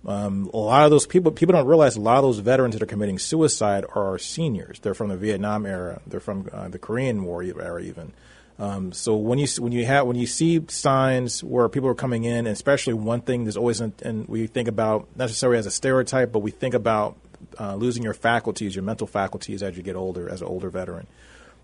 Um, 0.06 0.52
a 0.54 0.58
lot 0.58 0.86
of 0.86 0.92
those 0.92 1.08
people 1.08 1.32
people 1.32 1.54
don't 1.54 1.68
realize 1.68 1.96
a 1.96 2.02
lot 2.02 2.18
of 2.18 2.24
those 2.24 2.40
veterans 2.40 2.76
that 2.76 2.84
are 2.84 2.88
committing 2.88 3.20
suicide 3.20 3.86
are 3.96 4.18
seniors. 4.20 4.80
They're 4.80 4.94
from 4.94 5.10
the 5.10 5.18
vietnam 5.18 5.66
era. 5.66 6.02
They're 6.06 6.20
from 6.20 6.50
uh, 6.54 6.70
the 6.70 6.80
korean 6.80 7.24
war 7.24 7.44
era 7.44 7.82
even. 7.82 8.14
Um, 8.58 8.94
so 8.94 9.16
when 9.16 9.38
you 9.38 9.48
when 9.60 9.74
you 9.74 9.86
have 9.86 10.08
when 10.08 10.16
you 10.16 10.28
see 10.28 10.64
signs 10.70 11.44
where 11.44 11.68
people 11.68 11.90
are 11.90 11.96
coming 11.96 12.24
in, 12.24 12.48
especially 12.48 12.94
one 12.94 13.22
thing 13.22 13.44
there's 13.44 13.58
always 13.58 13.82
and 13.82 14.28
we 14.30 14.48
think 14.48 14.68
about 14.70 15.08
not 15.16 15.26
necessarily 15.26 15.58
as 15.58 15.66
a 15.66 15.72
stereotype, 15.72 16.32
but 16.32 16.40
we 16.40 16.52
think 16.52 16.74
about 16.74 17.18
uh, 17.60 17.76
losing 17.76 18.04
your 18.04 18.14
faculties, 18.14 18.76
your 18.76 18.84
mental 18.84 19.08
faculties 19.08 19.62
as 19.62 19.76
you 19.76 19.84
get 19.84 19.96
older, 19.96 20.30
as 20.30 20.42
an 20.42 20.48
older 20.48 20.70
veteran. 20.70 21.08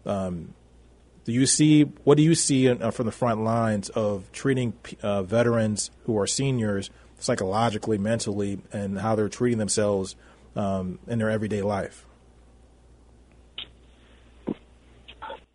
Um, 0.06 0.54
do 1.24 1.32
you 1.32 1.46
see 1.46 1.84
what 2.04 2.18
do 2.18 2.24
you 2.24 2.36
see 2.36 2.68
in, 2.68 2.82
uh, 2.82 2.92
from 2.92 3.06
the 3.06 3.12
front 3.12 3.44
lines 3.44 3.90
of 3.90 4.32
treating 4.32 4.74
uh, 5.02 5.24
veterans 5.24 5.92
who 6.06 6.18
are 6.18 6.28
seniors 6.28 6.90
psychologically, 7.20 7.98
mentally, 7.98 8.60
and 8.74 9.00
how 9.00 9.16
they're 9.16 9.30
treating 9.30 9.60
themselves 9.60 10.16
um, 10.56 11.00
in 11.08 11.20
their 11.20 11.30
everyday 11.30 11.62
life? 11.62 12.06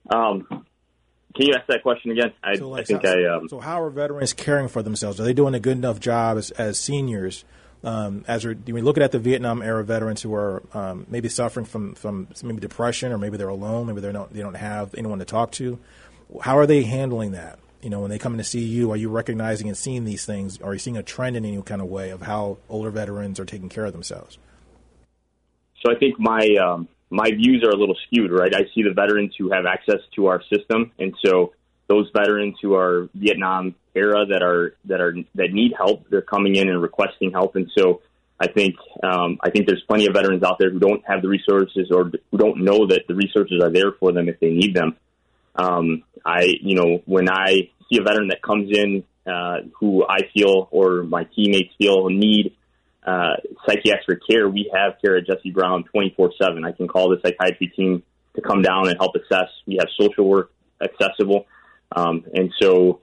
Um, 0.08 0.46
can 1.36 1.46
you 1.46 1.54
ask 1.54 1.66
that 1.66 1.82
question 1.82 2.12
again? 2.12 2.32
I, 2.42 2.56
so 2.56 2.70
like, 2.70 2.82
I 2.82 2.84
think 2.84 3.04
how, 3.04 3.12
I. 3.12 3.36
Um, 3.36 3.48
so, 3.48 3.60
how 3.60 3.82
are 3.82 3.90
veterans 3.90 4.32
caring 4.32 4.68
for 4.68 4.82
themselves? 4.82 5.20
Are 5.20 5.24
they 5.24 5.34
doing 5.34 5.54
a 5.54 5.60
good 5.60 5.76
enough 5.76 6.00
job 6.00 6.38
as, 6.38 6.50
as 6.52 6.78
seniors 6.78 7.44
um, 7.84 8.24
as 8.26 8.44
we're, 8.44 8.56
we're, 8.66 8.82
looking 8.82 9.02
at 9.02 9.12
the 9.12 9.18
Vietnam 9.18 9.62
era 9.62 9.84
veterans 9.84 10.22
who 10.22 10.34
are 10.34 10.62
um, 10.74 11.06
maybe 11.08 11.28
suffering 11.28 11.66
from, 11.66 11.94
from 11.94 12.28
maybe 12.42 12.60
depression 12.60 13.12
or 13.12 13.18
maybe 13.18 13.36
they're 13.36 13.48
alone, 13.48 13.86
maybe 13.86 14.00
they 14.00 14.12
don't 14.12 14.32
they 14.32 14.40
don't 14.40 14.56
have 14.56 14.94
anyone 14.94 15.18
to 15.18 15.24
talk 15.24 15.52
to. 15.52 15.78
How 16.42 16.58
are 16.58 16.66
they 16.66 16.82
handling 16.82 17.32
that? 17.32 17.58
You 17.82 17.90
know, 17.90 18.00
when 18.00 18.10
they 18.10 18.18
come 18.18 18.32
in 18.32 18.38
to 18.38 18.44
see 18.44 18.64
you, 18.64 18.90
are 18.90 18.96
you 18.96 19.08
recognizing 19.08 19.68
and 19.68 19.76
seeing 19.76 20.04
these 20.04 20.24
things? 20.24 20.60
Are 20.60 20.72
you 20.72 20.78
seeing 20.78 20.96
a 20.96 21.02
trend 21.02 21.36
in 21.36 21.44
any 21.44 21.60
kind 21.62 21.80
of 21.80 21.88
way 21.88 22.10
of 22.10 22.22
how 22.22 22.58
older 22.68 22.90
veterans 22.90 23.38
are 23.38 23.44
taking 23.44 23.68
care 23.68 23.84
of 23.84 23.92
themselves? 23.92 24.38
So 25.84 25.92
I 25.92 25.98
think 25.98 26.18
my 26.18 26.48
um, 26.60 26.88
my 27.10 27.30
views 27.30 27.62
are 27.64 27.70
a 27.70 27.76
little 27.76 27.96
skewed, 28.06 28.32
right? 28.32 28.52
I 28.54 28.62
see 28.74 28.82
the 28.82 28.92
veterans 28.94 29.34
who 29.38 29.52
have 29.52 29.66
access 29.66 30.00
to 30.16 30.26
our 30.26 30.42
system, 30.52 30.90
and 30.98 31.14
so 31.24 31.52
those 31.88 32.10
veterans 32.16 32.56
who 32.60 32.74
are 32.74 33.08
Vietnam 33.14 33.74
era 33.96 34.26
that 34.26 34.42
are 34.42 34.74
that 34.84 35.00
are 35.00 35.14
that 35.34 35.52
need 35.52 35.72
help, 35.76 36.08
they're 36.10 36.22
coming 36.22 36.56
in 36.56 36.68
and 36.68 36.80
requesting 36.80 37.32
help, 37.32 37.56
and 37.56 37.70
so 37.76 38.02
I 38.38 38.48
think 38.48 38.76
um, 39.02 39.38
I 39.42 39.50
think 39.50 39.66
there's 39.66 39.82
plenty 39.88 40.06
of 40.06 40.14
veterans 40.14 40.42
out 40.42 40.58
there 40.58 40.70
who 40.70 40.78
don't 40.78 41.02
have 41.06 41.22
the 41.22 41.28
resources 41.28 41.90
or 41.90 42.10
who 42.30 42.38
don't 42.38 42.62
know 42.64 42.86
that 42.86 43.04
the 43.08 43.14
resources 43.14 43.62
are 43.62 43.72
there 43.72 43.92
for 43.98 44.12
them 44.12 44.28
if 44.28 44.38
they 44.40 44.50
need 44.50 44.74
them. 44.74 44.96
Um, 45.54 46.02
I 46.24 46.44
you 46.60 46.76
know 46.76 47.02
when 47.06 47.30
I 47.30 47.70
see 47.90 47.98
a 47.98 48.02
veteran 48.02 48.28
that 48.28 48.42
comes 48.42 48.70
in 48.76 49.04
uh, 49.26 49.58
who 49.80 50.06
I 50.06 50.18
feel 50.34 50.68
or 50.70 51.02
my 51.02 51.24
teammates 51.34 51.74
feel 51.78 52.08
need 52.10 52.54
uh, 53.06 53.36
psychiatric 53.66 54.20
care, 54.28 54.48
we 54.48 54.70
have 54.74 54.94
care 55.00 55.16
at 55.16 55.26
Jesse 55.26 55.50
Brown 55.50 55.84
24/7. 55.94 56.66
I 56.66 56.72
can 56.72 56.88
call 56.88 57.08
the 57.08 57.20
psychiatry 57.24 57.72
team 57.74 58.02
to 58.34 58.42
come 58.42 58.60
down 58.60 58.88
and 58.88 58.96
help 58.98 59.14
assess. 59.14 59.48
We 59.66 59.76
have 59.76 59.88
social 59.98 60.28
work 60.28 60.52
accessible. 60.80 61.46
Um, 61.94 62.24
and 62.34 62.52
so, 62.60 63.00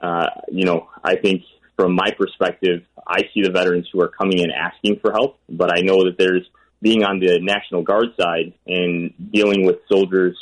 uh, 0.00 0.26
you 0.50 0.64
know, 0.64 0.88
I 1.02 1.16
think 1.16 1.42
from 1.76 1.94
my 1.94 2.10
perspective, 2.16 2.82
I 3.06 3.22
see 3.32 3.42
the 3.42 3.50
veterans 3.50 3.88
who 3.92 4.00
are 4.02 4.08
coming 4.08 4.38
in 4.38 4.50
asking 4.50 5.00
for 5.00 5.12
help, 5.12 5.38
but 5.48 5.76
I 5.76 5.80
know 5.80 6.04
that 6.04 6.16
there's 6.18 6.48
being 6.80 7.04
on 7.04 7.18
the 7.18 7.38
National 7.40 7.82
Guard 7.82 8.08
side 8.20 8.52
and 8.66 9.12
dealing 9.32 9.64
with 9.64 9.76
soldiers 9.90 10.36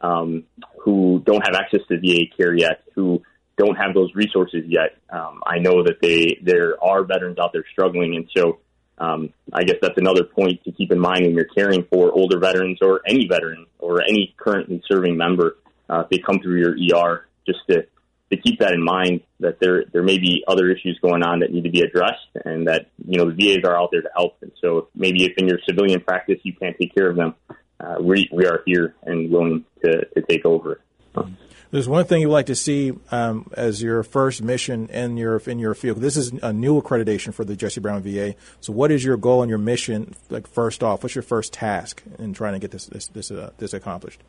um, 0.00 0.44
who 0.80 1.22
don't 1.24 1.42
have 1.46 1.54
access 1.54 1.80
to 1.88 1.98
VA 1.98 2.24
care 2.36 2.54
yet, 2.54 2.82
who 2.94 3.22
don't 3.56 3.76
have 3.76 3.94
those 3.94 4.14
resources 4.14 4.64
yet. 4.66 4.98
Um, 5.10 5.42
I 5.46 5.58
know 5.58 5.82
that 5.84 6.00
they 6.00 6.38
there 6.42 6.82
are 6.82 7.04
veterans 7.04 7.38
out 7.38 7.52
there 7.52 7.64
struggling, 7.72 8.16
and 8.16 8.28
so 8.36 8.58
um, 8.98 9.32
I 9.52 9.64
guess 9.64 9.76
that's 9.80 9.98
another 9.98 10.24
point 10.24 10.64
to 10.64 10.72
keep 10.72 10.92
in 10.92 10.98
mind 10.98 11.22
when 11.26 11.34
you're 11.34 11.46
caring 11.46 11.84
for 11.90 12.12
older 12.12 12.38
veterans 12.38 12.78
or 12.82 13.00
any 13.06 13.26
veteran 13.28 13.66
or 13.78 14.02
any 14.02 14.34
currently 14.36 14.82
serving 14.90 15.16
member. 15.16 15.56
Uh, 15.88 16.00
if 16.00 16.10
they 16.10 16.18
come 16.18 16.40
through 16.40 16.58
your 16.58 16.72
ER, 16.72 17.26
just 17.46 17.60
to 17.70 17.86
to 18.30 18.36
keep 18.36 18.58
that 18.58 18.72
in 18.72 18.82
mind 18.82 19.20
that 19.40 19.60
there 19.60 19.84
there 19.92 20.02
may 20.02 20.18
be 20.18 20.44
other 20.48 20.68
issues 20.70 20.98
going 21.00 21.22
on 21.22 21.40
that 21.40 21.52
need 21.52 21.64
to 21.64 21.70
be 21.70 21.80
addressed, 21.80 22.26
and 22.44 22.66
that 22.66 22.90
you 23.06 23.18
know 23.18 23.30
the 23.30 23.36
VAs 23.36 23.64
are 23.64 23.76
out 23.76 23.90
there 23.92 24.02
to 24.02 24.10
help. 24.16 24.36
And 24.42 24.52
so 24.60 24.78
if, 24.78 24.84
maybe 24.94 25.24
if 25.24 25.32
in 25.36 25.46
your 25.46 25.58
civilian 25.68 26.00
practice 26.00 26.38
you 26.42 26.52
can't 26.54 26.76
take 26.78 26.94
care 26.94 27.08
of 27.08 27.16
them, 27.16 27.34
uh, 27.80 27.96
we 28.00 28.28
we 28.32 28.46
are 28.46 28.62
here 28.66 28.94
and 29.04 29.30
willing 29.30 29.64
to 29.84 30.04
to 30.06 30.22
take 30.22 30.44
over. 30.44 30.80
There's 31.70 31.88
one 31.88 32.04
thing 32.04 32.20
you 32.20 32.28
would 32.28 32.34
like 32.34 32.46
to 32.46 32.54
see 32.54 32.92
um, 33.10 33.50
as 33.56 33.82
your 33.82 34.02
first 34.02 34.40
mission 34.40 34.88
in 34.88 35.16
your 35.16 35.38
in 35.46 35.58
your 35.58 35.74
field. 35.74 35.98
This 35.98 36.16
is 36.16 36.32
a 36.42 36.52
new 36.52 36.80
accreditation 36.80 37.34
for 37.34 37.44
the 37.44 37.56
Jesse 37.56 37.80
Brown 37.80 38.02
VA. 38.02 38.34
So, 38.60 38.72
what 38.72 38.90
is 38.90 39.04
your 39.04 39.16
goal 39.16 39.42
and 39.42 39.48
your 39.48 39.58
mission? 39.58 40.14
Like 40.30 40.46
first 40.46 40.82
off, 40.82 41.02
what's 41.02 41.14
your 41.14 41.22
first 41.22 41.52
task 41.52 42.02
in 42.18 42.34
trying 42.34 42.54
to 42.54 42.58
get 42.58 42.70
this 42.70 42.86
this 42.86 43.08
this, 43.08 43.30
uh, 43.30 43.50
this 43.58 43.74
accomplished? 43.74 44.22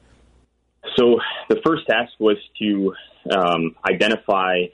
So, 0.96 1.20
the 1.50 1.60
first 1.66 1.88
task 1.88 2.14
was 2.20 2.38
to 2.60 2.94
um, 3.32 3.76
identify 3.88 4.68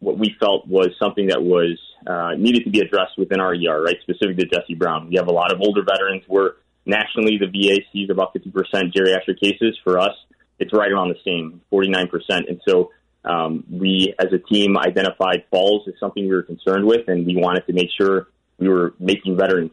what 0.00 0.18
we 0.18 0.34
felt 0.40 0.66
was 0.66 0.88
something 0.98 1.28
that 1.28 1.42
was 1.42 1.78
uh, 2.06 2.32
needed 2.36 2.64
to 2.64 2.70
be 2.70 2.80
addressed 2.80 3.18
within 3.18 3.40
our 3.40 3.52
ER, 3.52 3.82
right? 3.82 3.96
Specific 4.02 4.38
to 4.38 4.46
Jesse 4.46 4.74
Brown. 4.74 5.08
We 5.08 5.16
have 5.16 5.28
a 5.28 5.32
lot 5.32 5.52
of 5.52 5.60
older 5.60 5.82
veterans. 5.82 6.24
We're 6.26 6.52
nationally 6.86 7.38
the 7.38 7.46
VA 7.46 7.82
sees 7.92 8.08
about 8.10 8.34
50% 8.34 8.52
geriatric 8.92 9.38
cases. 9.40 9.78
For 9.84 9.98
us, 9.98 10.14
it's 10.58 10.72
right 10.72 10.90
around 10.90 11.10
the 11.10 11.20
same, 11.24 11.60
49%. 11.72 12.48
And 12.48 12.60
so 12.66 12.90
um, 13.24 13.64
we, 13.70 14.14
as 14.18 14.28
a 14.32 14.38
team, 14.38 14.78
identified 14.78 15.44
falls 15.50 15.86
as 15.86 15.94
something 16.00 16.24
we 16.24 16.34
were 16.34 16.42
concerned 16.42 16.86
with, 16.86 17.08
and 17.08 17.26
we 17.26 17.36
wanted 17.36 17.66
to 17.66 17.74
make 17.74 17.88
sure 17.98 18.28
we 18.58 18.68
were 18.68 18.94
making 18.98 19.36
veterans 19.36 19.72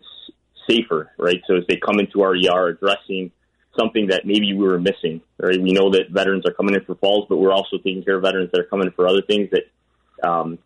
safer, 0.70 1.12
right? 1.18 1.42
So 1.48 1.56
as 1.56 1.64
they 1.70 1.78
come 1.78 2.00
into 2.00 2.24
our 2.24 2.36
ER, 2.36 2.68
addressing 2.70 3.32
something 3.78 4.08
that 4.08 4.26
maybe 4.26 4.54
we 4.54 4.68
were 4.68 4.80
missing, 4.80 5.22
right? 5.38 5.62
We 5.62 5.72
know 5.72 5.92
that 5.92 6.10
veterans 6.10 6.46
are 6.46 6.54
coming 6.54 6.76
in 6.76 6.84
for 6.86 6.96
falls, 6.96 7.26
but 7.30 7.38
we're 7.38 7.54
also 7.54 7.78
taking 7.78 8.04
care 8.04 8.16
of 8.16 8.24
veterans 8.24 8.50
that 8.52 8.62
are 8.62 8.66
coming 8.66 8.88
in 8.88 8.94
for 8.94 9.08
other 9.08 9.22
things 9.22 9.50
that 9.52 10.28
um, 10.28 10.60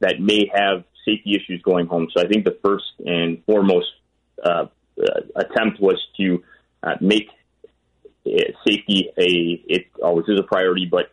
that 0.00 0.20
may 0.20 0.50
have 0.52 0.84
safety 1.04 1.34
issues 1.34 1.62
going 1.62 1.86
home. 1.86 2.08
So 2.14 2.22
I 2.22 2.28
think 2.28 2.44
the 2.44 2.58
first 2.64 2.84
and 3.04 3.42
foremost 3.44 3.88
uh, 4.44 4.66
uh, 4.98 5.20
attempt 5.36 5.80
was 5.80 5.98
to 6.18 6.42
uh, 6.82 6.94
make 7.00 7.28
safety 8.66 9.08
a 9.18 9.62
it 9.66 9.86
always 10.02 10.26
is 10.28 10.38
a 10.38 10.42
priority, 10.42 10.86
but 10.90 11.12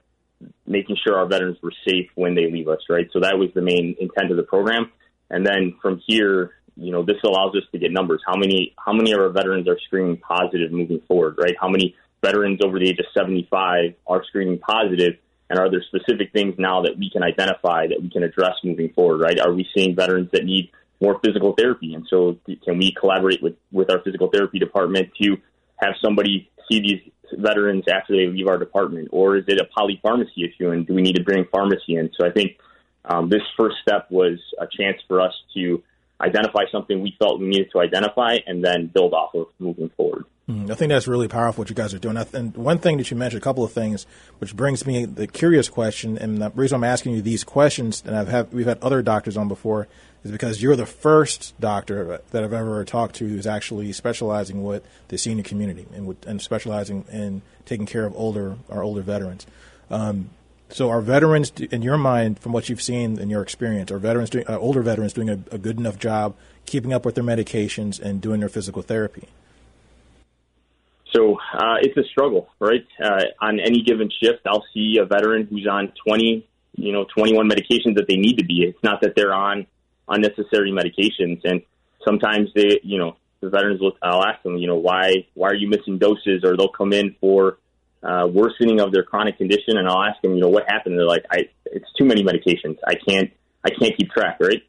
making 0.65 0.97
sure 1.03 1.17
our 1.17 1.27
veterans 1.27 1.57
were 1.63 1.73
safe 1.87 2.09
when 2.15 2.35
they 2.35 2.51
leave 2.51 2.67
us, 2.67 2.79
right? 2.89 3.07
So 3.13 3.21
that 3.21 3.37
was 3.37 3.49
the 3.55 3.61
main 3.61 3.95
intent 3.99 4.31
of 4.31 4.37
the 4.37 4.43
program. 4.43 4.91
And 5.29 5.45
then 5.45 5.75
from 5.81 6.01
here, 6.05 6.51
you 6.77 6.91
know, 6.91 7.03
this 7.03 7.17
allows 7.23 7.55
us 7.55 7.63
to 7.71 7.79
get 7.79 7.91
numbers. 7.91 8.21
How 8.25 8.35
many 8.35 8.73
how 8.77 8.93
many 8.93 9.11
of 9.11 9.19
our 9.19 9.29
veterans 9.29 9.67
are 9.67 9.77
screening 9.85 10.17
positive 10.17 10.71
moving 10.71 11.01
forward, 11.07 11.35
right? 11.37 11.55
How 11.59 11.69
many 11.69 11.95
veterans 12.23 12.59
over 12.63 12.79
the 12.79 12.89
age 12.89 12.99
of 12.99 13.05
75 13.13 13.95
are 14.05 14.23
screening 14.27 14.59
positive? 14.59 15.13
And 15.49 15.59
are 15.59 15.71
there 15.71 15.81
specific 15.87 16.33
things 16.33 16.55
now 16.57 16.81
that 16.83 16.97
we 16.97 17.09
can 17.09 17.23
identify 17.23 17.87
that 17.87 18.01
we 18.01 18.09
can 18.09 18.23
address 18.23 18.55
moving 18.63 18.91
forward, 18.93 19.21
right? 19.21 19.39
Are 19.39 19.53
we 19.53 19.65
seeing 19.73 19.95
veterans 19.95 20.29
that 20.33 20.43
need 20.43 20.71
more 21.01 21.19
physical 21.23 21.53
therapy? 21.57 21.93
And 21.93 22.05
so 22.09 22.37
can 22.65 22.77
we 22.77 22.93
collaborate 22.99 23.41
with, 23.41 23.55
with 23.71 23.89
our 23.89 24.01
physical 24.03 24.29
therapy 24.29 24.59
department 24.59 25.09
to 25.21 25.37
have 25.77 25.93
somebody 26.03 26.49
see 26.69 26.81
these 26.81 27.13
veterans 27.33 27.85
after 27.87 28.15
they 28.15 28.27
leave 28.27 28.47
our 28.47 28.57
department, 28.57 29.09
or 29.11 29.37
is 29.37 29.45
it 29.47 29.59
a 29.59 29.67
polypharmacy 29.79 30.43
issue, 30.43 30.69
and 30.69 30.85
do 30.85 30.93
we 30.93 31.01
need 31.01 31.15
to 31.15 31.23
bring 31.23 31.45
pharmacy 31.51 31.95
in? 31.95 32.09
So 32.19 32.27
I 32.27 32.31
think 32.31 32.57
um, 33.05 33.29
this 33.29 33.41
first 33.57 33.77
step 33.81 34.07
was 34.09 34.39
a 34.59 34.65
chance 34.65 34.97
for 35.07 35.21
us 35.21 35.33
to 35.55 35.81
identify 36.21 36.63
something 36.71 37.01
we 37.01 37.15
felt 37.19 37.39
we 37.39 37.47
needed 37.47 37.71
to 37.71 37.79
identify, 37.79 38.37
and 38.45 38.63
then 38.63 38.87
build 38.87 39.13
off 39.13 39.33
of 39.35 39.47
moving 39.59 39.89
forward. 39.89 40.25
Mm, 40.49 40.71
I 40.71 40.75
think 40.75 40.89
that's 40.89 41.07
really 41.07 41.27
powerful 41.27 41.63
what 41.63 41.69
you 41.69 41.75
guys 41.75 41.93
are 41.93 41.99
doing. 41.99 42.17
And 42.33 42.55
one 42.55 42.77
thing 42.77 42.97
that 42.97 43.11
you 43.11 43.17
mentioned, 43.17 43.41
a 43.41 43.43
couple 43.43 43.65
of 43.65 43.73
things, 43.73 44.05
which 44.39 44.55
brings 44.55 44.85
me 44.85 45.03
the 45.05 45.27
curious 45.27 45.67
question, 45.67 46.17
and 46.17 46.41
the 46.41 46.51
reason 46.51 46.77
I'm 46.77 46.85
asking 46.85 47.13
you 47.13 47.21
these 47.21 47.43
questions, 47.43 48.01
and 48.05 48.15
I've 48.15 48.29
had, 48.29 48.53
we've 48.53 48.65
had 48.65 48.81
other 48.81 49.01
doctors 49.01 49.35
on 49.35 49.49
before, 49.49 49.87
is 50.23 50.31
because 50.31 50.61
you're 50.61 50.77
the 50.77 50.85
first 50.85 51.59
doctor 51.59 52.21
that 52.31 52.43
I've 52.43 52.53
ever 52.53 52.83
talked 52.85 53.15
to 53.17 53.27
who's 53.27 53.45
actually 53.45 53.91
specializing 53.91 54.63
with 54.63 54.87
the 55.09 55.17
senior 55.17 55.43
community 55.43 55.85
and, 55.93 56.07
with, 56.07 56.25
and 56.25 56.41
specializing 56.41 57.03
in 57.11 57.41
taking 57.65 57.85
care 57.85 58.05
of 58.05 58.15
older 58.15 58.55
our 58.69 58.83
older 58.83 59.01
veterans. 59.01 59.45
Um, 59.89 60.29
so, 60.69 60.89
are 60.89 61.01
veterans, 61.01 61.51
in 61.71 61.81
your 61.81 61.97
mind, 61.97 62.39
from 62.39 62.51
what 62.51 62.67
you've 62.67 62.81
seen 62.81 63.19
in 63.19 63.29
your 63.29 63.41
experience, 63.41 63.89
are 63.89 63.99
veterans 63.99 64.29
doing, 64.29 64.45
uh, 64.47 64.57
older 64.57 64.81
veterans 64.81 65.13
doing 65.13 65.29
a, 65.29 65.39
a 65.51 65.57
good 65.57 65.77
enough 65.77 65.97
job 65.97 66.35
keeping 66.65 66.91
up 66.91 67.05
with 67.05 67.15
their 67.15 67.23
medications 67.23 68.01
and 68.01 68.19
doing 68.21 68.41
their 68.41 68.49
physical 68.49 68.81
therapy? 68.81 69.29
So 71.13 71.37
uh, 71.53 71.77
it's 71.81 71.95
a 71.95 72.03
struggle, 72.03 72.49
right? 72.59 72.85
Uh, 73.01 73.23
on 73.41 73.59
any 73.61 73.81
given 73.81 74.09
shift, 74.21 74.41
I'll 74.45 74.65
see 74.73 74.97
a 75.01 75.05
veteran 75.05 75.47
who's 75.49 75.67
on 75.71 75.93
20, 76.05 76.45
you 76.75 76.91
know, 76.91 77.05
21 77.15 77.49
medications 77.49 77.95
that 77.95 78.05
they 78.09 78.17
need 78.17 78.37
to 78.39 78.45
be. 78.45 78.63
It's 78.63 78.83
not 78.83 79.01
that 79.01 79.13
they're 79.15 79.33
on 79.33 79.67
unnecessary 80.09 80.71
medications, 80.71 81.41
and 81.45 81.61
sometimes 82.05 82.49
they, 82.53 82.81
you 82.83 82.97
know, 82.97 83.15
the 83.39 83.49
veterans 83.49 83.79
will. 83.79 83.93
I'll 84.01 84.25
ask 84.25 84.43
them, 84.43 84.57
you 84.57 84.67
know, 84.67 84.75
why 84.75 85.27
why 85.33 85.49
are 85.49 85.55
you 85.55 85.69
missing 85.69 85.97
doses, 85.97 86.43
or 86.43 86.57
they'll 86.57 86.67
come 86.67 86.91
in 86.91 87.15
for 87.21 87.57
uh, 88.03 88.27
worsening 88.31 88.79
of 88.79 88.91
their 88.91 89.03
chronic 89.03 89.37
condition, 89.37 89.77
and 89.77 89.87
I'll 89.87 90.03
ask 90.03 90.21
them, 90.21 90.35
you 90.35 90.41
know, 90.41 90.49
what 90.49 90.63
happened. 90.67 90.97
They're 90.97 91.07
like, 91.07 91.25
I, 91.31 91.49
it's 91.65 91.91
too 91.97 92.05
many 92.05 92.23
medications. 92.23 92.77
I 92.85 92.95
can't 92.95 93.31
I 93.63 93.69
can't 93.69 93.97
keep 93.97 94.11
track, 94.11 94.37
right? 94.39 94.63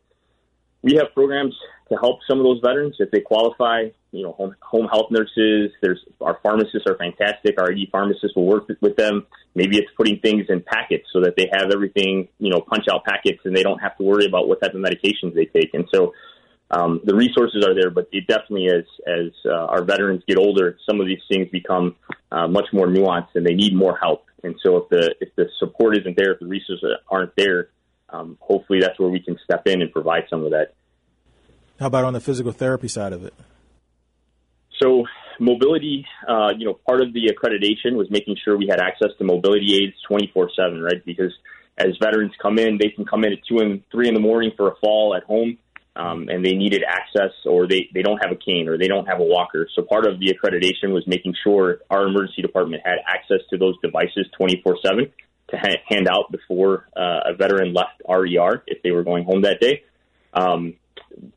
We 0.83 0.95
have 0.95 1.13
programs 1.15 1.55
to 1.91 1.97
help 1.97 2.21
some 2.29 2.39
of 2.39 2.45
those 2.45 2.61
veterans 2.65 2.97
if 2.99 3.11
they 3.11 3.21
qualify. 3.21 3.89
You 4.11 4.23
know, 4.25 4.33
home, 4.33 4.57
home 4.63 4.87
health 4.91 5.11
nurses. 5.11 5.71
There's 5.83 6.03
our 6.21 6.39
pharmacists 6.43 6.87
are 6.89 6.97
fantastic. 6.97 7.61
Our 7.61 7.71
ED 7.71 7.91
pharmacists 7.93 8.35
will 8.35 8.47
work 8.47 8.65
with 8.81 8.97
them. 8.97 9.27
Maybe 9.55 9.77
it's 9.77 9.91
putting 9.97 10.19
things 10.21 10.47
in 10.49 10.63
packets 10.63 11.05
so 11.13 11.21
that 11.21 11.35
they 11.37 11.49
have 11.53 11.71
everything. 11.73 12.29
You 12.39 12.51
know, 12.51 12.61
punch 12.61 12.87
out 12.91 13.05
packets 13.05 13.41
and 13.45 13.55
they 13.55 13.63
don't 13.63 13.81
have 13.81 13.97
to 13.99 14.05
worry 14.05 14.25
about 14.27 14.49
what 14.49 14.63
type 14.63 14.75
of 14.75 14.81
medications 14.81 15.35
they 15.35 15.45
take. 15.45 15.75
And 15.75 15.87
so. 15.93 16.15
Um, 16.71 17.01
the 17.05 17.15
resources 17.15 17.65
are 17.65 17.75
there, 17.75 17.91
but 17.91 18.09
it 18.13 18.27
definitely 18.27 18.67
is 18.67 18.87
as 19.07 19.33
uh, 19.47 19.67
our 19.67 19.83
veterans 19.83 20.23
get 20.29 20.37
older, 20.37 20.77
some 20.89 21.01
of 21.01 21.07
these 21.07 21.21
things 21.29 21.49
become 21.51 21.97
uh, 22.31 22.47
much 22.47 22.67
more 22.73 22.87
nuanced 22.87 23.35
and 23.35 23.47
they 23.47 23.55
need 23.55 23.75
more 23.75 23.97
help. 23.97 24.25
And 24.45 24.55
so 24.63 24.77
if 24.77 24.89
the 24.91 25.15
if 25.21 25.35
the 25.37 25.47
support 25.59 25.97
isn't 25.97 26.17
there, 26.17 26.33
if 26.33 26.41
the 26.41 26.47
resources 26.47 26.85
aren't 27.11 27.35
there, 27.37 27.71
um, 28.11 28.37
hopefully 28.41 28.81
that's 28.81 28.99
where 28.99 29.09
we 29.09 29.21
can 29.21 29.37
step 29.43 29.67
in 29.67 29.83
and 29.83 29.91
provide 29.91 30.25
some 30.31 30.45
of 30.45 30.51
that. 30.51 30.75
How 31.81 31.87
about 31.87 32.05
on 32.05 32.13
the 32.13 32.21
physical 32.21 32.53
therapy 32.53 32.89
side 32.89 33.13
of 33.13 33.25
it? 33.25 33.35
So 34.81 35.05
mobility, 35.41 36.07
uh, 36.29 36.51
you 36.57 36.67
know, 36.67 36.75
part 36.75 37.01
of 37.01 37.13
the 37.13 37.33
accreditation 37.33 37.97
was 37.97 38.09
making 38.11 38.37
sure 38.45 38.57
we 38.57 38.69
had 38.69 38.81
access 38.81 39.09
to 39.19 39.25
mobility 39.25 39.75
aids 39.83 39.95
24 40.07 40.51
seven, 40.55 40.83
right? 40.83 41.05
Because 41.05 41.33
as 41.77 41.97
veterans 42.03 42.33
come 42.41 42.59
in, 42.59 42.79
they 42.79 42.89
can 42.89 43.05
come 43.05 43.25
in 43.25 43.33
at 43.33 43.39
two 43.49 43.59
and 43.59 43.83
three 43.91 44.09
in 44.09 44.15
the 44.15 44.21
morning 44.21 44.51
for 44.57 44.69
a 44.69 44.77
fall 44.77 45.15
at 45.17 45.23
home. 45.25 45.59
Um, 45.99 46.29
and 46.29 46.45
they 46.45 46.55
needed 46.55 46.85
access 46.87 47.33
or 47.45 47.67
they, 47.67 47.89
they 47.93 48.03
don't 48.03 48.19
have 48.19 48.31
a 48.31 48.37
cane 48.37 48.69
or 48.69 48.79
they 48.79 48.87
don't 48.87 49.07
have 49.07 49.19
a 49.19 49.25
walker. 49.25 49.69
So 49.75 49.83
part 49.83 50.07
of 50.07 50.21
the 50.21 50.33
accreditation 50.33 50.93
was 50.93 51.03
making 51.09 51.35
sure 51.43 51.81
our 51.91 52.07
emergency 52.07 52.41
department 52.41 52.83
had 52.85 52.99
access 53.05 53.41
to 53.51 53.59
those 53.59 53.75
devices 53.83 54.27
24 54.37 54.79
7 54.81 55.13
to 55.51 55.57
ha- 55.57 55.83
hand 55.89 56.07
out 56.09 56.31
before 56.31 56.89
uh, 56.97 57.33
a 57.33 57.35
veteran 57.37 57.75
left 57.75 58.01
RER 58.09 58.63
if 58.69 58.81
they 58.83 58.93
were 58.93 59.03
going 59.03 59.25
home 59.25 59.43
that 59.43 59.61
day. 59.61 59.83
Um, 60.33 60.75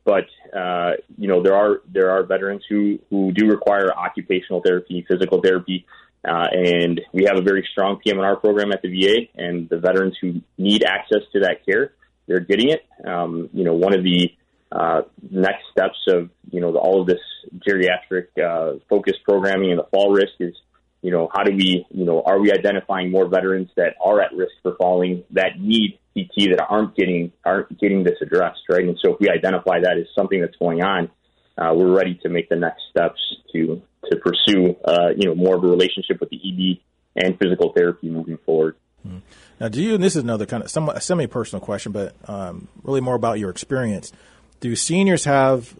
but 0.04 0.26
uh, 0.56 0.92
you 1.18 1.28
know 1.28 1.42
there 1.42 1.56
are 1.56 1.80
there 1.90 2.10
are 2.10 2.22
veterans 2.24 2.62
who 2.68 2.98
who 3.10 3.32
do 3.32 3.46
require 3.48 3.92
occupational 3.92 4.60
therapy, 4.60 5.04
physical 5.08 5.40
therapy, 5.42 5.86
uh, 6.26 6.46
and 6.52 7.00
we 7.12 7.24
have 7.24 7.36
a 7.36 7.42
very 7.42 7.66
strong 7.72 7.98
PM&R 8.04 8.36
program 8.36 8.70
at 8.72 8.82
the 8.82 8.88
VA. 8.88 9.26
And 9.34 9.68
the 9.68 9.78
veterans 9.78 10.16
who 10.20 10.40
need 10.58 10.84
access 10.84 11.22
to 11.32 11.40
that 11.40 11.64
care, 11.66 11.92
they're 12.26 12.40
getting 12.40 12.70
it. 12.70 12.84
Um, 13.04 13.48
you 13.52 13.64
know, 13.64 13.74
one 13.74 13.94
of 13.94 14.04
the 14.04 14.30
uh, 14.72 15.02
next 15.30 15.64
steps 15.70 15.98
of 16.08 16.30
you 16.50 16.60
know 16.60 16.74
all 16.76 17.02
of 17.02 17.06
this 17.06 17.20
geriatric 17.58 18.26
uh, 18.42 18.78
focused 18.88 19.22
programming 19.24 19.70
and 19.70 19.78
the 19.78 19.86
fall 19.90 20.12
risk 20.12 20.32
is 20.40 20.54
you 21.02 21.10
know 21.10 21.28
how 21.32 21.42
do 21.42 21.54
we 21.54 21.84
you 21.90 22.04
know 22.04 22.22
are 22.24 22.40
we 22.40 22.50
identifying 22.50 23.10
more 23.10 23.28
veterans 23.28 23.68
that 23.76 23.94
are 24.02 24.20
at 24.22 24.32
risk 24.34 24.52
for 24.62 24.74
falling 24.76 25.24
that 25.30 25.60
need 25.60 25.98
CT 26.14 26.50
that 26.50 26.66
aren't 26.68 26.96
getting 26.96 27.32
aren't 27.44 27.78
getting 27.78 28.04
this 28.04 28.16
addressed, 28.20 28.60
right? 28.68 28.84
And 28.84 28.98
so 29.02 29.14
if 29.14 29.20
we 29.20 29.28
identify 29.28 29.80
that 29.80 29.96
as 29.98 30.06
something 30.16 30.40
that's 30.40 30.56
going 30.56 30.82
on, 30.82 31.10
uh, 31.58 31.74
we're 31.74 31.94
ready 31.94 32.18
to 32.22 32.28
make 32.28 32.48
the 32.48 32.56
next 32.56 32.82
steps 32.90 33.20
to 33.52 33.82
to 34.10 34.16
pursue 34.16 34.76
uh, 34.84 35.08
you 35.16 35.28
know 35.28 35.34
more 35.34 35.56
of 35.56 35.64
a 35.64 35.68
relationship 35.68 36.20
with 36.20 36.30
the 36.30 36.36
ED 36.36 37.24
and 37.24 37.38
physical 37.38 37.72
therapy 37.72 38.08
moving 38.08 38.38
forward. 38.44 38.76
Mm-hmm. 39.06 39.18
Now, 39.60 39.68
do 39.68 39.82
you? 39.82 39.94
And 39.94 40.02
this 40.02 40.16
is 40.16 40.22
another 40.22 40.46
kind 40.46 40.62
of 40.62 40.70
somewhat 40.70 41.02
semi-personal 41.02 41.64
question, 41.64 41.92
but 41.92 42.14
um, 42.26 42.68
really 42.82 43.00
more 43.00 43.14
about 43.14 43.38
your 43.38 43.50
experience. 43.50 44.12
Do 44.62 44.76
seniors 44.76 45.24
have, 45.24 45.74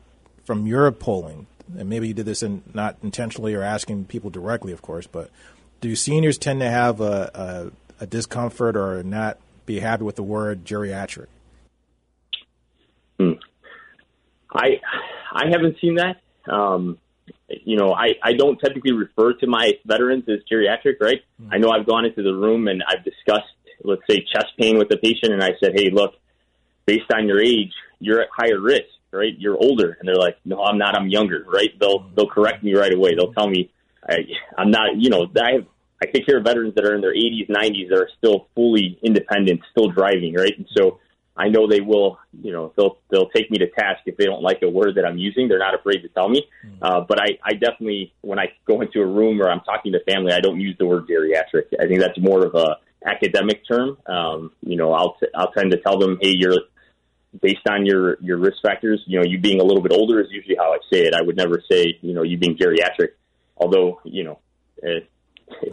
from 0.45 0.67
your 0.67 0.91
polling, 0.91 1.47
and 1.79 1.89
maybe 1.89 2.09
you 2.09 2.15
did 2.15 2.27
this 2.27 2.43
in, 2.43 2.65
not 2.75 2.97
intentionally 3.01 3.55
or 3.55 3.63
asking 3.63 4.07
people 4.07 4.29
directly, 4.29 4.73
of 4.73 4.83
course, 4.83 5.07
but 5.07 5.31
do 5.81 5.95
seniors 5.95 6.37
tend 6.37 6.59
to 6.61 6.69
have 6.69 7.01
a, 7.01 7.73
a, 8.01 8.03
a 8.03 8.07
discomfort 8.07 8.77
or 8.77 9.05
not 9.05 9.39
be 9.67 9.79
happy 9.79 10.03
with 10.03 10.17
the 10.17 10.23
word 10.25 10.65
geriatric? 10.65 11.29
Hmm. 13.21 13.35
I 14.53 14.81
I 15.33 15.45
haven't 15.49 15.77
seen 15.81 15.95
that. 15.95 16.17
Um, 16.53 16.99
you 17.49 17.77
know, 17.77 17.93
I, 17.93 18.15
I 18.21 18.33
don't 18.33 18.59
typically 18.59 18.93
refer 18.93 19.35
to 19.35 19.47
my 19.47 19.75
veterans 19.87 20.25
as 20.29 20.41
geriatric, 20.51 21.01
right? 21.01 21.21
Mm-hmm. 21.41 21.53
I 21.53 21.59
know 21.59 21.71
I've 21.71 21.87
gone 21.87 22.05
into 22.05 22.25
the 22.25 22.35
room 22.35 22.67
and 22.67 22.83
I've 22.83 23.05
discussed, 23.05 23.55
let's 23.85 24.03
say, 24.11 24.27
chest 24.33 24.53
pain 24.59 24.77
with 24.77 24.89
the 24.89 24.97
patient, 24.97 25.33
and 25.33 25.41
I 25.43 25.51
said, 25.63 25.73
hey, 25.75 25.91
look, 25.91 26.15
based 26.85 27.13
on 27.15 27.29
your 27.29 27.41
age, 27.41 27.73
you're 28.03 28.21
at 28.21 28.29
higher 28.37 28.61
risk, 28.61 28.89
right? 29.13 29.33
You're 29.39 29.57
older, 29.57 29.97
and 29.99 30.09
they're 30.09 30.17
like, 30.17 30.37
no, 30.45 30.63
I'm 30.63 30.79
not. 30.79 30.97
I'm 30.97 31.09
younger, 31.09 31.45
right? 31.49 31.71
They'll 31.79 32.11
they'll 32.15 32.29
correct 32.29 32.63
me 32.63 32.75
right 32.75 32.93
away. 32.93 33.15
They'll 33.15 33.33
tell 33.33 33.49
me 33.49 33.71
I, 34.09 34.19
I'm 34.59 34.71
not. 34.71 34.97
You 34.97 35.11
know, 35.11 35.27
I 35.41 35.53
have 35.53 35.67
I 36.03 36.07
take 36.07 36.27
care 36.27 36.39
of 36.39 36.45
veterans 36.45 36.75
that 36.75 36.85
are 36.85 36.95
in 36.95 37.01
their 37.01 37.15
80s, 37.15 37.49
90s 37.49 37.89
that 37.91 37.97
are 37.97 38.09
still 38.19 38.49
fully 38.55 38.99
independent, 39.03 39.61
still 39.71 39.89
driving, 39.89 40.35
right? 40.35 40.53
And 40.57 40.67
so 40.77 40.99
I 41.37 41.49
know 41.49 41.69
they 41.69 41.81
will, 41.81 42.19
you 42.43 42.53
know, 42.53 42.73
they'll 42.77 42.99
they'll 43.11 43.29
take 43.29 43.51
me 43.51 43.59
to 43.59 43.69
task 43.69 44.01
if 44.07 44.17
they 44.17 44.25
don't 44.25 44.43
like 44.43 44.63
a 44.63 44.69
word 44.69 44.97
that 44.97 45.05
I'm 45.05 45.17
using. 45.17 45.49
They're 45.49 45.59
not 45.59 45.75
afraid 45.75 46.03
to 46.03 46.09
tell 46.09 46.29
me. 46.29 46.45
Mm. 46.67 46.79
Uh, 46.83 47.01
but 47.09 47.21
I, 47.21 47.39
I 47.45 47.53
definitely, 47.53 48.13
when 48.21 48.39
I 48.39 48.53
go 48.67 48.81
into 48.81 49.01
a 49.01 49.07
room 49.07 49.41
or 49.41 49.49
I'm 49.49 49.61
talking 49.61 49.93
to 49.93 50.01
family, 50.05 50.33
I 50.33 50.41
don't 50.41 50.61
use 50.61 50.77
the 50.79 50.87
word 50.87 51.07
geriatric. 51.07 51.67
I 51.81 51.87
think 51.87 52.01
that's 52.01 52.19
more 52.19 52.45
of 52.45 52.55
a 52.55 52.77
academic 53.07 53.67
term. 53.67 53.97
Um, 54.07 54.53
you 54.63 54.77
know, 54.77 54.93
I'll 54.93 55.15
t- 55.15 55.29
I'll 55.35 55.53
tend 55.53 55.71
to 55.71 55.79
tell 55.79 55.99
them, 55.99 56.19
hey, 56.21 56.35
you're 56.37 56.59
based 57.41 57.67
on 57.69 57.87
your 57.87 58.19
your 58.21 58.39
risk 58.39 58.59
factors. 58.63 59.03
You 59.07 59.21
know, 59.21 59.25
you 59.25 59.39
being 59.39 59.61
a 59.61 59.65
little 59.65 59.83
bit 59.83 59.93
older 59.93 60.21
is 60.21 60.29
usually 60.31 60.57
how 60.57 60.73
I 60.73 60.79
say 60.93 61.03
it. 61.03 61.15
I 61.15 61.23
would 61.23 61.37
never 61.37 61.63
say, 61.71 61.99
you 62.03 62.15
know, 62.15 62.23
you 62.23 62.39
being 62.39 62.57
geriatric. 62.57 63.11
Although, 63.57 64.01
you 64.05 64.25
know, 64.25 64.39
it, 64.83 65.09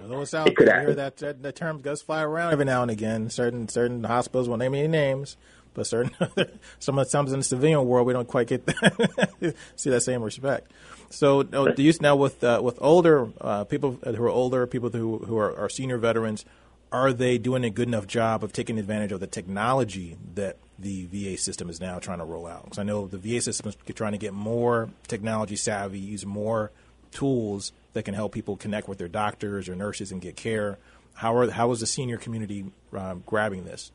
Although 0.01 0.21
it's 0.21 0.33
out 0.33 0.51
there, 0.57 0.93
that, 0.93 1.17
that 1.17 1.41
the 1.41 1.51
term 1.51 1.81
does 1.81 2.01
fly 2.01 2.21
around 2.21 2.51
every 2.51 2.65
now 2.65 2.81
and 2.81 2.91
again. 2.91 3.29
Certain 3.29 3.67
certain 3.67 4.03
hospitals 4.03 4.49
won't 4.49 4.59
name 4.59 4.75
any 4.75 4.87
names, 4.87 5.37
but 5.73 5.87
certain 5.87 6.11
some 6.79 6.99
of 6.99 7.07
the 7.07 7.11
times 7.11 7.31
in 7.31 7.39
the 7.39 7.43
civilian 7.43 7.85
world 7.85 8.07
we 8.07 8.13
don't 8.13 8.27
quite 8.27 8.47
get 8.47 8.65
that, 8.65 9.55
see 9.75 9.89
that 9.89 10.01
same 10.01 10.21
respect. 10.21 10.71
So 11.09 11.47
oh, 11.53 11.71
do 11.71 11.81
you 11.81 11.93
now 12.01 12.15
with 12.15 12.43
uh, 12.43 12.61
with 12.63 12.77
older 12.81 13.29
uh, 13.41 13.63
people 13.65 13.99
who 14.03 14.23
are 14.23 14.29
older, 14.29 14.67
people 14.67 14.89
who 14.89 15.19
who 15.19 15.37
are, 15.37 15.55
are 15.57 15.69
senior 15.69 15.97
veterans, 15.97 16.45
are 16.91 17.13
they 17.13 17.37
doing 17.37 17.63
a 17.63 17.69
good 17.69 17.87
enough 17.87 18.07
job 18.07 18.43
of 18.43 18.53
taking 18.53 18.77
advantage 18.77 19.11
of 19.11 19.19
the 19.19 19.27
technology 19.27 20.17
that 20.35 20.57
the 20.81 21.05
VA 21.05 21.37
system 21.37 21.69
is 21.69 21.79
now 21.79 21.99
trying 21.99 22.19
to 22.19 22.25
roll 22.25 22.47
out? 22.47 22.63
Because 22.63 22.79
I 22.79 22.83
know 22.83 23.07
the 23.07 23.17
VA 23.17 23.41
system 23.41 23.69
is 23.69 23.77
trying 23.93 24.13
to 24.13 24.17
get 24.17 24.33
more 24.33 24.89
technology 25.07 25.55
savvy, 25.55 25.99
use 25.99 26.25
more 26.25 26.71
tools 27.11 27.71
that 27.93 28.03
can 28.03 28.13
help 28.13 28.31
people 28.31 28.55
connect 28.55 28.87
with 28.87 28.97
their 28.97 29.07
doctors 29.07 29.67
or 29.67 29.75
nurses 29.75 30.11
and 30.11 30.21
get 30.21 30.35
care. 30.35 30.77
How 31.15 31.35
are 31.35 31.49
how 31.49 31.71
is 31.71 31.79
the 31.81 31.87
senior 31.87 32.17
community 32.17 32.65
um, 32.93 33.23
grabbing 33.25 33.65
this? 33.65 33.91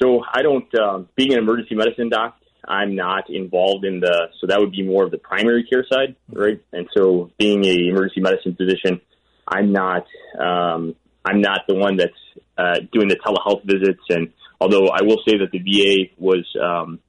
So 0.00 0.22
I 0.32 0.42
don't 0.42 0.72
um, 0.78 1.08
being 1.16 1.32
an 1.32 1.38
emergency 1.38 1.74
medicine 1.74 2.08
doc. 2.08 2.36
I'm 2.66 2.94
not 2.94 3.30
involved 3.30 3.84
in 3.84 4.00
the 4.00 4.28
so 4.40 4.46
that 4.46 4.60
would 4.60 4.72
be 4.72 4.82
more 4.82 5.04
of 5.04 5.10
the 5.10 5.18
primary 5.18 5.64
care 5.64 5.84
side, 5.90 6.16
right? 6.32 6.60
And 6.72 6.88
so 6.96 7.30
being 7.38 7.64
a 7.64 7.88
emergency 7.88 8.20
medicine 8.20 8.54
physician, 8.54 9.00
I'm 9.46 9.72
not 9.72 10.06
um, 10.38 10.94
I'm 11.24 11.40
not 11.40 11.62
the 11.66 11.74
one 11.74 11.96
that's 11.96 12.12
uh, 12.56 12.80
doing 12.92 13.08
the 13.08 13.16
telehealth 13.16 13.64
visits. 13.64 14.02
And 14.08 14.32
although 14.60 14.88
I 14.88 15.02
will 15.02 15.20
say 15.26 15.38
that 15.38 15.50
the 15.52 15.58
VA 15.58 16.12
was 16.18 16.46
um, 16.60 17.00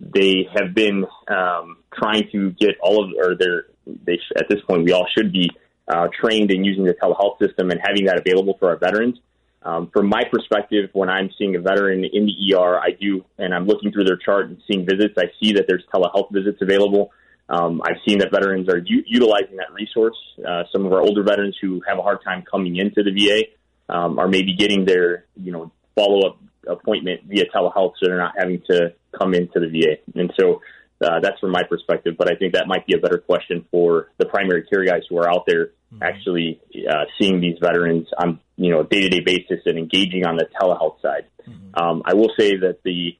they 0.00 0.48
have 0.54 0.74
been 0.74 1.06
um, 1.28 1.78
trying 1.92 2.28
to 2.32 2.50
get 2.52 2.76
all 2.80 3.04
of 3.04 3.10
or 3.18 3.34
their 3.36 3.66
they 3.86 4.18
at 4.36 4.48
this 4.48 4.60
point 4.68 4.84
we 4.84 4.92
all 4.92 5.06
should 5.16 5.32
be 5.32 5.50
uh, 5.88 6.08
trained 6.20 6.50
in 6.50 6.64
using 6.64 6.84
the 6.84 6.94
telehealth 6.94 7.38
system 7.38 7.70
and 7.70 7.80
having 7.82 8.06
that 8.06 8.18
available 8.18 8.56
for 8.58 8.70
our 8.70 8.76
veterans. 8.76 9.18
Um, 9.62 9.90
from 9.92 10.08
my 10.08 10.22
perspective, 10.30 10.90
when 10.92 11.08
I'm 11.08 11.30
seeing 11.36 11.56
a 11.56 11.60
veteran 11.60 12.04
in 12.04 12.26
the 12.26 12.54
ER, 12.54 12.78
I 12.78 12.90
do, 13.00 13.24
and 13.36 13.52
I'm 13.52 13.66
looking 13.66 13.90
through 13.90 14.04
their 14.04 14.16
chart 14.16 14.46
and 14.46 14.62
seeing 14.70 14.86
visits. 14.86 15.14
I 15.18 15.24
see 15.42 15.54
that 15.54 15.64
there's 15.66 15.82
telehealth 15.92 16.32
visits 16.32 16.58
available. 16.60 17.10
Um, 17.48 17.80
I've 17.84 17.98
seen 18.06 18.18
that 18.18 18.30
veterans 18.30 18.68
are 18.68 18.78
u- 18.78 19.04
utilizing 19.06 19.56
that 19.56 19.72
resource. 19.72 20.16
Uh, 20.38 20.64
some 20.72 20.86
of 20.86 20.92
our 20.92 21.00
older 21.00 21.24
veterans 21.24 21.56
who 21.60 21.82
have 21.86 21.98
a 21.98 22.02
hard 22.02 22.22
time 22.22 22.44
coming 22.48 22.76
into 22.76 23.02
the 23.02 23.10
VA 23.10 23.92
um, 23.92 24.18
are 24.18 24.28
maybe 24.28 24.54
getting 24.54 24.84
their, 24.84 25.26
you 25.36 25.50
know, 25.52 25.72
follow 25.96 26.28
up 26.28 26.38
appointment 26.68 27.22
via 27.26 27.44
telehealth, 27.54 27.92
so 28.00 28.08
they're 28.08 28.18
not 28.18 28.34
having 28.38 28.62
to 28.70 28.94
come 29.18 29.34
into 29.34 29.60
the 29.60 29.68
VA. 29.68 29.96
And 30.18 30.32
so 30.38 30.60
uh, 31.02 31.20
that's 31.20 31.38
from 31.40 31.50
my 31.50 31.62
perspective, 31.68 32.14
but 32.18 32.30
I 32.30 32.36
think 32.36 32.54
that 32.54 32.66
might 32.66 32.86
be 32.86 32.94
a 32.94 32.98
better 32.98 33.18
question 33.18 33.66
for 33.70 34.08
the 34.18 34.26
primary 34.26 34.64
care 34.64 34.84
guys 34.84 35.02
who 35.08 35.18
are 35.18 35.28
out 35.28 35.44
there 35.46 35.66
mm-hmm. 35.92 36.02
actually 36.02 36.60
uh, 36.88 37.04
seeing 37.20 37.40
these 37.40 37.58
veterans 37.60 38.08
on 38.18 38.40
you 38.56 38.70
know 38.70 38.82
day 38.82 39.00
to 39.02 39.08
day 39.08 39.20
basis 39.20 39.60
and 39.66 39.78
engaging 39.78 40.24
on 40.26 40.36
the 40.36 40.46
telehealth 40.58 41.00
side. 41.02 41.26
Mm-hmm. 41.46 41.82
Um, 41.82 42.02
I 42.04 42.14
will 42.14 42.32
say 42.38 42.56
that 42.56 42.78
the 42.82 43.16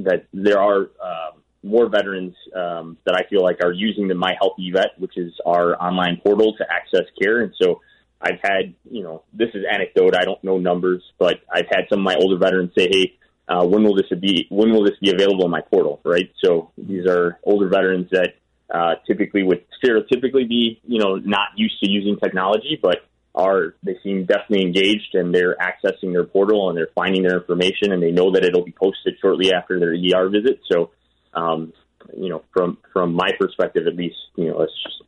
that 0.00 0.26
there 0.32 0.60
are 0.60 0.90
uh, 1.02 1.30
more 1.62 1.88
veterans 1.88 2.34
um, 2.54 2.98
that 3.06 3.14
I 3.14 3.28
feel 3.28 3.42
like 3.42 3.58
are 3.62 3.72
using 3.72 4.08
the 4.08 4.14
My 4.14 4.32
HealtheVet, 4.40 4.98
which 4.98 5.16
is 5.16 5.32
our 5.46 5.80
online 5.80 6.20
portal 6.22 6.54
to 6.58 6.64
access 6.70 7.06
care, 7.20 7.40
and 7.40 7.52
so. 7.60 7.80
I've 8.20 8.40
had, 8.42 8.74
you 8.90 9.02
know, 9.02 9.22
this 9.32 9.48
is 9.54 9.64
anecdote. 9.70 10.14
I 10.14 10.24
don't 10.24 10.42
know 10.44 10.58
numbers, 10.58 11.02
but 11.18 11.40
I've 11.52 11.66
had 11.70 11.86
some 11.88 12.00
of 12.00 12.04
my 12.04 12.16
older 12.16 12.36
veterans 12.36 12.72
say, 12.76 12.88
"Hey, 12.90 13.14
uh, 13.50 13.64
when 13.66 13.82
will 13.82 13.94
this 13.94 14.06
be 14.20 14.46
when 14.48 14.70
will 14.70 14.84
this 14.84 14.96
be 15.00 15.10
available 15.10 15.44
in 15.44 15.50
my 15.50 15.60
portal 15.60 16.00
right 16.04 16.30
so 16.42 16.70
these 16.78 17.06
are 17.06 17.38
older 17.42 17.68
veterans 17.68 18.08
that 18.10 18.34
uh, 18.72 18.94
typically 19.06 19.42
would 19.42 19.64
stereotypically 19.82 20.48
be 20.48 20.80
you 20.86 21.00
know 21.00 21.16
not 21.16 21.48
used 21.56 21.78
to 21.82 21.90
using 21.90 22.16
technology 22.22 22.78
but 22.80 22.98
are 23.34 23.74
they 23.82 23.96
seem 24.02 24.24
definitely 24.24 24.62
engaged 24.62 25.14
and 25.14 25.34
they're 25.34 25.56
accessing 25.56 26.12
their 26.12 26.24
portal 26.24 26.68
and 26.68 26.78
they're 26.78 26.90
finding 26.94 27.22
their 27.22 27.38
information 27.38 27.92
and 27.92 28.02
they 28.02 28.12
know 28.12 28.32
that 28.32 28.44
it'll 28.44 28.64
be 28.64 28.72
posted 28.72 29.14
shortly 29.20 29.52
after 29.52 29.80
their 29.80 29.92
ER 29.92 30.28
visit 30.28 30.60
so 30.70 30.90
um, 31.34 31.72
you 32.16 32.28
know 32.28 32.44
from 32.52 32.78
from 32.92 33.12
my 33.12 33.30
perspective 33.38 33.86
at 33.88 33.96
least 33.96 34.16
you 34.36 34.46
know 34.48 34.60
it's 34.62 34.82
just 34.84 35.02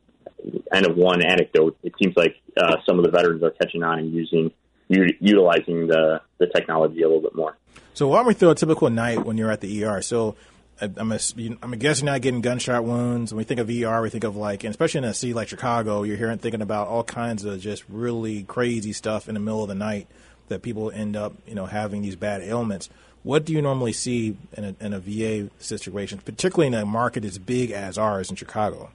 end 0.73 0.85
of 0.85 0.97
one 0.97 1.21
anecdote 1.23 1.77
it 1.83 1.93
seems 2.01 2.15
like 2.15 2.35
uh, 2.57 2.77
some 2.85 2.99
of 2.99 3.05
the 3.05 3.11
veterans 3.11 3.43
are 3.43 3.51
catching 3.51 3.83
on 3.83 3.99
and 3.99 4.13
using 4.13 4.51
u- 4.87 5.15
utilizing 5.19 5.87
the 5.87 6.21
the 6.39 6.47
technology 6.47 7.01
a 7.01 7.07
little 7.07 7.21
bit 7.21 7.35
more 7.35 7.57
so 7.93 8.07
walk 8.07 8.25
me 8.25 8.33
through 8.33 8.49
a 8.49 8.55
typical 8.55 8.89
night 8.89 9.23
when 9.23 9.37
you're 9.37 9.51
at 9.51 9.61
the 9.61 9.85
ER. 9.85 10.01
So 10.01 10.35
I'm 10.81 11.11
a, 11.11 11.19
I'm 11.61 11.73
a 11.73 11.77
guess 11.77 12.01
you're 12.01 12.11
not 12.11 12.21
getting 12.21 12.41
gunshot 12.41 12.83
wounds. 12.83 13.31
When 13.31 13.37
we 13.37 13.43
think 13.43 13.59
of 13.59 13.69
ER, 13.69 14.01
we 14.01 14.09
think 14.09 14.23
of 14.23 14.35
like, 14.35 14.63
and 14.63 14.71
especially 14.71 14.99
in 14.99 15.03
a 15.03 15.13
city 15.13 15.33
like 15.33 15.47
Chicago, 15.47 16.01
you're 16.03 16.17
hearing 16.17 16.39
thinking 16.39 16.61
about 16.61 16.87
all 16.87 17.03
kinds 17.03 17.45
of 17.45 17.59
just 17.59 17.83
really 17.87 18.43
crazy 18.43 18.93
stuff 18.93 19.27
in 19.27 19.35
the 19.35 19.39
middle 19.39 19.61
of 19.61 19.69
the 19.69 19.75
night 19.75 20.07
that 20.47 20.63
people 20.63 20.91
end 20.91 21.15
up, 21.15 21.33
you 21.47 21.53
know, 21.55 21.67
having 21.67 22.01
these 22.01 22.15
bad 22.15 22.41
ailments. 22.41 22.89
What 23.21 23.45
do 23.45 23.53
you 23.53 23.61
normally 23.61 23.93
see 23.93 24.35
in 24.53 24.63
a, 24.65 24.75
in 24.83 24.93
a 24.93 24.99
VA 24.99 25.49
situation, 25.59 26.19
particularly 26.25 26.67
in 26.67 26.73
a 26.73 26.85
market 26.85 27.23
as 27.23 27.37
big 27.37 27.71
as 27.71 27.97
ours 27.97 28.29
in 28.29 28.35
Chicago? 28.35 28.89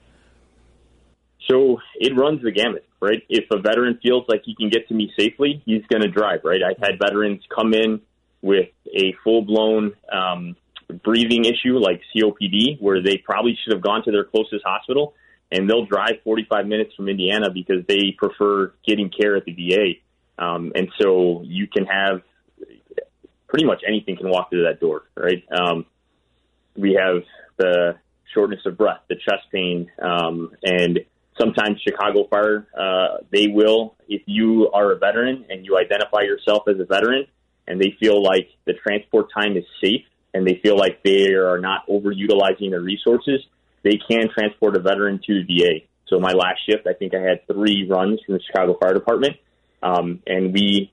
So 1.49 1.79
it 1.95 2.15
runs 2.15 2.43
the 2.43 2.51
gamut, 2.51 2.85
right? 3.01 3.23
If 3.27 3.45
a 3.51 3.59
veteran 3.59 3.99
feels 4.03 4.25
like 4.27 4.43
he 4.45 4.55
can 4.55 4.69
get 4.69 4.87
to 4.89 4.93
me 4.93 5.11
safely, 5.17 5.63
he's 5.65 5.83
going 5.87 6.01
to 6.01 6.07
drive, 6.07 6.41
right? 6.43 6.61
I've 6.63 6.77
had 6.77 6.99
veterans 6.99 7.41
come 7.53 7.73
in 7.73 8.01
with 8.41 8.69
a 8.93 9.15
full 9.23 9.41
blown 9.41 9.93
um, 10.11 10.55
breathing 11.03 11.45
issue 11.45 11.77
like 11.77 12.01
COPD, 12.15 12.79
where 12.79 13.01
they 13.01 13.17
probably 13.17 13.57
should 13.63 13.73
have 13.73 13.81
gone 13.81 14.03
to 14.03 14.11
their 14.11 14.25
closest 14.25 14.63
hospital, 14.63 15.13
and 15.51 15.69
they'll 15.69 15.85
drive 15.85 16.21
45 16.23 16.67
minutes 16.67 16.93
from 16.95 17.09
Indiana 17.09 17.49
because 17.51 17.85
they 17.87 18.11
prefer 18.17 18.73
getting 18.87 19.09
care 19.09 19.35
at 19.35 19.45
the 19.45 19.53
VA. 19.53 20.43
Um, 20.43 20.71
and 20.75 20.89
so 21.01 21.41
you 21.43 21.67
can 21.67 21.85
have 21.85 22.21
pretty 23.47 23.65
much 23.65 23.81
anything 23.87 24.15
can 24.15 24.29
walk 24.29 24.51
through 24.51 24.63
that 24.63 24.79
door, 24.79 25.03
right? 25.17 25.43
Um, 25.51 25.85
we 26.77 26.93
have 26.93 27.23
the 27.57 27.95
shortness 28.33 28.61
of 28.65 28.77
breath, 28.77 29.01
the 29.09 29.15
chest 29.15 29.45
pain, 29.51 29.89
um, 30.01 30.51
and 30.63 30.99
sometimes 31.39 31.79
Chicago 31.81 32.27
Fire, 32.29 32.67
uh, 32.77 33.23
they 33.31 33.47
will, 33.47 33.95
if 34.07 34.21
you 34.25 34.69
are 34.73 34.91
a 34.91 34.97
veteran 34.97 35.45
and 35.49 35.65
you 35.65 35.77
identify 35.77 36.21
yourself 36.21 36.63
as 36.67 36.79
a 36.79 36.85
veteran, 36.85 37.25
and 37.67 37.79
they 37.79 37.95
feel 37.99 38.21
like 38.23 38.49
the 38.65 38.73
transport 38.73 39.27
time 39.33 39.55
is 39.55 39.63
safe 39.81 40.01
and 40.33 40.45
they 40.45 40.59
feel 40.61 40.75
like 40.77 41.01
they 41.03 41.33
are 41.33 41.59
not 41.59 41.87
overutilizing 41.87 42.71
their 42.71 42.81
resources, 42.81 43.41
they 43.83 43.99
can 44.09 44.27
transport 44.33 44.75
a 44.75 44.79
veteran 44.79 45.19
to 45.25 45.43
the 45.43 45.43
VA. 45.43 45.85
So 46.07 46.19
my 46.19 46.31
last 46.31 46.59
shift, 46.67 46.87
I 46.87 46.93
think 46.93 47.13
I 47.13 47.21
had 47.21 47.45
three 47.47 47.87
runs 47.87 48.19
from 48.25 48.35
the 48.35 48.41
Chicago 48.45 48.77
Fire 48.79 48.93
Department, 48.93 49.37
um, 49.81 50.21
and 50.25 50.53
we, 50.53 50.91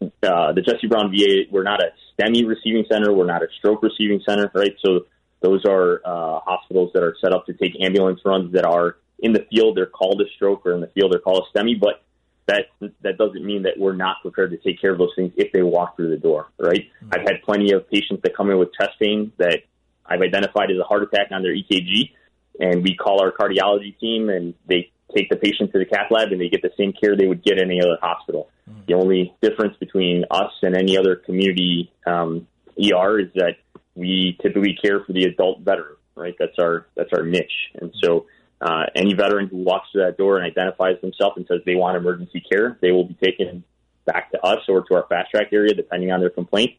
uh, 0.00 0.52
the 0.52 0.62
Jesse 0.62 0.86
Brown 0.86 1.10
VA, 1.10 1.44
we're 1.50 1.62
not 1.62 1.80
a 1.82 1.90
STEMI 2.18 2.46
receiving 2.46 2.84
center, 2.90 3.12
we're 3.12 3.26
not 3.26 3.42
a 3.42 3.46
stroke 3.58 3.82
receiving 3.82 4.20
center, 4.26 4.50
right? 4.54 4.74
So 4.84 5.06
those 5.40 5.64
are 5.66 6.00
uh, 6.04 6.40
hospitals 6.44 6.90
that 6.94 7.02
are 7.02 7.14
set 7.22 7.32
up 7.32 7.46
to 7.46 7.52
take 7.52 7.72
ambulance 7.80 8.20
runs 8.24 8.52
that 8.54 8.64
are 8.64 8.96
in 9.18 9.32
the 9.32 9.46
field. 9.50 9.76
They're 9.76 9.86
called 9.86 10.20
a 10.20 10.28
stroke, 10.36 10.66
or 10.66 10.72
in 10.74 10.80
the 10.80 10.88
field 10.88 11.12
they're 11.12 11.20
called 11.20 11.46
a 11.46 11.58
STEMI, 11.58 11.80
but 11.80 12.02
that 12.46 12.66
that 13.02 13.18
doesn't 13.18 13.44
mean 13.44 13.62
that 13.62 13.74
we're 13.78 13.94
not 13.94 14.16
prepared 14.22 14.50
to 14.50 14.56
take 14.56 14.80
care 14.80 14.92
of 14.92 14.98
those 14.98 15.12
things 15.14 15.32
if 15.36 15.52
they 15.52 15.62
walk 15.62 15.96
through 15.96 16.10
the 16.10 16.16
door, 16.16 16.48
right? 16.58 16.86
Mm-hmm. 17.02 17.10
I've 17.12 17.20
had 17.20 17.42
plenty 17.44 17.72
of 17.72 17.88
patients 17.90 18.22
that 18.22 18.36
come 18.36 18.50
in 18.50 18.58
with 18.58 18.70
chest 18.78 18.98
pain 18.98 19.32
that 19.36 19.60
I've 20.04 20.22
identified 20.22 20.70
as 20.70 20.78
a 20.78 20.84
heart 20.84 21.02
attack 21.02 21.28
on 21.30 21.42
their 21.42 21.54
EKG, 21.54 22.10
and 22.58 22.82
we 22.82 22.96
call 22.96 23.22
our 23.22 23.32
cardiology 23.32 23.98
team 23.98 24.30
and 24.30 24.54
they 24.66 24.90
take 25.14 25.28
the 25.28 25.36
patient 25.36 25.72
to 25.72 25.78
the 25.78 25.84
cath 25.84 26.10
lab 26.10 26.32
and 26.32 26.40
they 26.40 26.48
get 26.48 26.62
the 26.62 26.70
same 26.76 26.92
care 26.92 27.16
they 27.16 27.26
would 27.26 27.42
get 27.42 27.58
in 27.58 27.64
any 27.64 27.80
other 27.80 27.98
hospital. 28.00 28.48
Mm-hmm. 28.68 28.80
The 28.88 28.94
only 28.94 29.34
difference 29.42 29.76
between 29.78 30.24
us 30.30 30.52
and 30.62 30.74
any 30.74 30.96
other 30.96 31.16
community 31.16 31.92
um, 32.06 32.46
ER 32.78 33.20
is 33.20 33.28
that 33.34 33.56
we 33.94 34.38
typically 34.42 34.76
care 34.80 35.04
for 35.04 35.12
the 35.12 35.24
adult 35.24 35.60
veteran, 35.60 35.96
right? 36.14 36.34
That's 36.38 36.58
our 36.58 36.86
that's 36.94 37.10
our 37.12 37.24
niche, 37.24 37.72
and 37.74 37.92
so 38.02 38.26
uh, 38.60 38.84
any 38.94 39.14
veteran 39.14 39.48
who 39.48 39.58
walks 39.58 39.88
through 39.92 40.04
that 40.04 40.16
door 40.16 40.36
and 40.38 40.46
identifies 40.46 41.00
themselves 41.00 41.36
and 41.36 41.46
says 41.46 41.60
they 41.64 41.76
want 41.76 41.96
emergency 41.96 42.42
care, 42.50 42.76
they 42.80 42.90
will 42.90 43.04
be 43.04 43.14
taken 43.14 43.62
back 44.04 44.32
to 44.32 44.40
us 44.44 44.58
or 44.68 44.84
to 44.84 44.94
our 44.94 45.06
fast 45.08 45.30
track 45.30 45.48
area, 45.52 45.74
depending 45.74 46.10
on 46.10 46.20
their 46.20 46.30
complaint. 46.30 46.72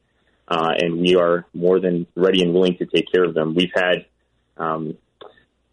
Uh, 0.47 0.71
and 0.77 0.99
we 0.99 1.15
are 1.15 1.45
more 1.53 1.79
than 1.79 2.07
ready 2.15 2.41
and 2.41 2.53
willing 2.53 2.75
to 2.77 2.85
take 2.85 3.11
care 3.11 3.23
of 3.23 3.33
them. 3.33 3.53
We've 3.53 3.71
had 3.73 4.05
um, 4.57 4.97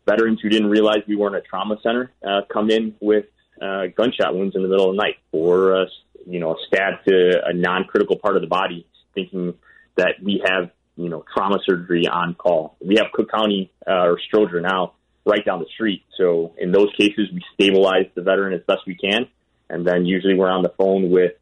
veterans 0.07 0.41
who 0.43 0.49
didn't 0.49 0.69
realize 0.69 0.99
we 1.09 1.17
weren't 1.17 1.35
a 1.35 1.41
trauma 1.41 1.77
center 1.83 2.13
uh, 2.27 2.43
come 2.53 2.71
in 2.71 2.95
with 3.01 3.25
uh, 3.61 3.87
gunshot 3.97 4.35
wounds 4.35 4.55
in 4.55 4.63
the 4.63 4.69
middle 4.69 4.91
of 4.91 4.97
the 4.97 5.03
night 5.03 5.17
or 5.33 5.83
uh, 5.83 5.85
you 6.27 6.41
know 6.41 6.53
a 6.53 6.57
stab 6.67 7.05
to 7.09 7.41
a 7.47 7.55
non-critical 7.55 8.19
part 8.19 8.37
of 8.37 8.43
the 8.43 8.49
body, 8.49 8.87
thinking 9.15 9.55
that 9.97 10.17
we 10.23 10.43
have 10.47 10.71
you 10.97 11.09
know 11.09 11.25
trauma 11.35 11.59
surgery 11.65 12.07
on 12.07 12.35
call. 12.35 12.77
We 12.85 12.97
have 12.97 13.07
Cook 13.13 13.31
County 13.31 13.73
uh, 13.87 14.09
or 14.09 14.21
Stroger 14.31 14.61
now 14.61 14.93
right 15.27 15.45
down 15.45 15.59
the 15.59 15.67
street. 15.75 16.05
So 16.17 16.55
in 16.57 16.73
those 16.73 16.89
cases, 16.97 17.29
we 17.33 17.43
stabilize 17.55 18.07
the 18.15 18.23
veteran 18.23 18.55
as 18.55 18.63
best 18.67 18.81
we 18.87 18.95
can. 18.95 19.29
And 19.69 19.87
then 19.87 20.07
usually 20.07 20.35
we're 20.35 20.51
on 20.51 20.63
the 20.63 20.73
phone 20.79 21.11
with 21.11 21.33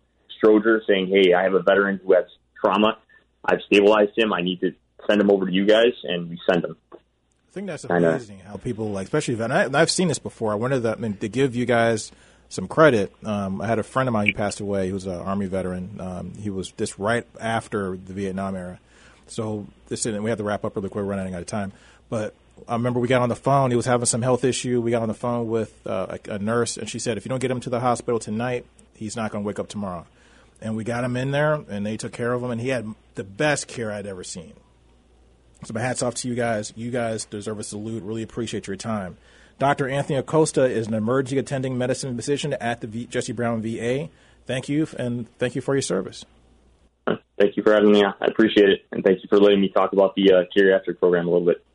Stroger 0.42 0.80
saying, 0.86 1.08
Hey, 1.08 1.34
I 1.34 1.42
have 1.42 1.54
a 1.54 1.62
veteran 1.62 2.00
who 2.04 2.14
has 2.14 2.24
trauma. 2.58 2.98
I've 3.44 3.60
stabilized 3.66 4.16
him. 4.16 4.32
I 4.32 4.40
need 4.40 4.60
to 4.60 4.72
send 5.06 5.20
him 5.20 5.30
over 5.30 5.46
to 5.46 5.52
you 5.52 5.66
guys. 5.66 5.92
And 6.02 6.30
we 6.30 6.40
send 6.50 6.64
him. 6.64 6.76
I 6.92 7.52
think 7.52 7.66
that's 7.68 7.84
amazing 7.84 8.40
how 8.40 8.56
people 8.56 8.90
like, 8.90 9.04
especially, 9.04 9.40
and 9.40 9.52
I, 9.52 9.78
have 9.78 9.90
seen 9.90 10.08
this 10.08 10.18
before. 10.18 10.50
I 10.50 10.56
wanted 10.56 10.82
to, 10.82 10.92
I 10.92 10.96
mean, 10.96 11.16
to 11.18 11.28
give 11.28 11.54
you 11.54 11.66
guys 11.66 12.10
some 12.48 12.66
credit. 12.66 13.12
Um, 13.24 13.60
I 13.60 13.66
had 13.66 13.78
a 13.78 13.84
friend 13.84 14.08
of 14.08 14.12
mine 14.12 14.26
who 14.26 14.32
passed 14.32 14.58
away, 14.60 14.88
who 14.88 14.94
was 14.94 15.06
an 15.06 15.20
Army 15.20 15.46
veteran. 15.46 16.00
Um, 16.00 16.32
he 16.34 16.50
was 16.50 16.72
just 16.72 16.98
right 16.98 17.26
after 17.40 17.96
the 17.96 18.12
Vietnam 18.12 18.56
era. 18.56 18.80
So 19.26 19.66
this, 19.88 20.04
and 20.06 20.24
we 20.24 20.30
have 20.30 20.38
to 20.38 20.44
wrap 20.44 20.64
up 20.64 20.74
really 20.74 20.88
quick. 20.88 21.04
We're 21.04 21.10
running 21.10 21.34
out 21.34 21.40
of 21.40 21.46
time. 21.46 21.72
But 22.08 22.34
I 22.68 22.74
remember 22.74 23.00
we 23.00 23.08
got 23.08 23.22
on 23.22 23.28
the 23.28 23.36
phone. 23.36 23.70
He 23.70 23.76
was 23.76 23.86
having 23.86 24.06
some 24.06 24.22
health 24.22 24.44
issue. 24.44 24.80
We 24.80 24.90
got 24.90 25.02
on 25.02 25.08
the 25.08 25.14
phone 25.14 25.48
with 25.48 25.86
uh, 25.86 26.18
a, 26.26 26.32
a, 26.32 26.38
nurse, 26.38 26.76
and 26.76 26.88
she 26.88 26.98
said, 26.98 27.16
"If 27.16 27.24
you 27.24 27.28
don't 27.28 27.40
get 27.40 27.50
him 27.50 27.60
to 27.60 27.70
the 27.70 27.80
hospital 27.80 28.18
tonight, 28.18 28.64
he's 28.94 29.16
not 29.16 29.30
going 29.30 29.44
to 29.44 29.46
wake 29.46 29.58
up 29.58 29.68
tomorrow." 29.68 30.06
And 30.60 30.76
we 30.76 30.84
got 30.84 31.04
him 31.04 31.16
in 31.16 31.30
there, 31.30 31.54
and 31.68 31.84
they 31.84 31.96
took 31.96 32.12
care 32.12 32.32
of 32.32 32.42
him, 32.42 32.50
and 32.50 32.60
he 32.60 32.68
had 32.68 32.86
the 33.16 33.24
best 33.24 33.68
care 33.68 33.92
I'd 33.92 34.06
ever 34.06 34.24
seen. 34.24 34.54
So 35.64 35.74
my 35.74 35.80
hats 35.80 36.02
off 36.02 36.14
to 36.16 36.28
you 36.28 36.34
guys. 36.34 36.72
You 36.76 36.90
guys 36.90 37.24
deserve 37.24 37.58
a 37.58 37.64
salute. 37.64 38.02
Really 38.02 38.22
appreciate 38.22 38.66
your 38.66 38.76
time. 38.76 39.16
Dr. 39.58 39.88
Anthony 39.88 40.18
Acosta 40.18 40.64
is 40.64 40.88
an 40.88 40.94
emergency 40.94 41.38
attending 41.38 41.78
medicine 41.78 42.16
physician 42.16 42.54
at 42.54 42.80
the 42.80 42.86
v- 42.86 43.06
Jesse 43.06 43.32
Brown 43.32 43.62
VA. 43.62 44.08
Thank 44.46 44.68
you, 44.68 44.86
and 44.98 45.28
thank 45.38 45.54
you 45.54 45.60
for 45.60 45.74
your 45.74 45.82
service. 45.82 46.24
Thank 47.06 47.56
you 47.56 47.62
for 47.62 47.72
having 47.72 47.92
me. 47.92 48.04
I 48.04 48.26
appreciate 48.26 48.68
it, 48.68 48.86
and 48.92 49.04
thank 49.04 49.22
you 49.22 49.28
for 49.28 49.38
letting 49.38 49.60
me 49.60 49.68
talk 49.68 49.92
about 49.92 50.14
the 50.14 50.32
uh, 50.32 50.42
geriatric 50.56 50.98
program 50.98 51.26
a 51.26 51.30
little 51.30 51.46
bit. 51.46 51.64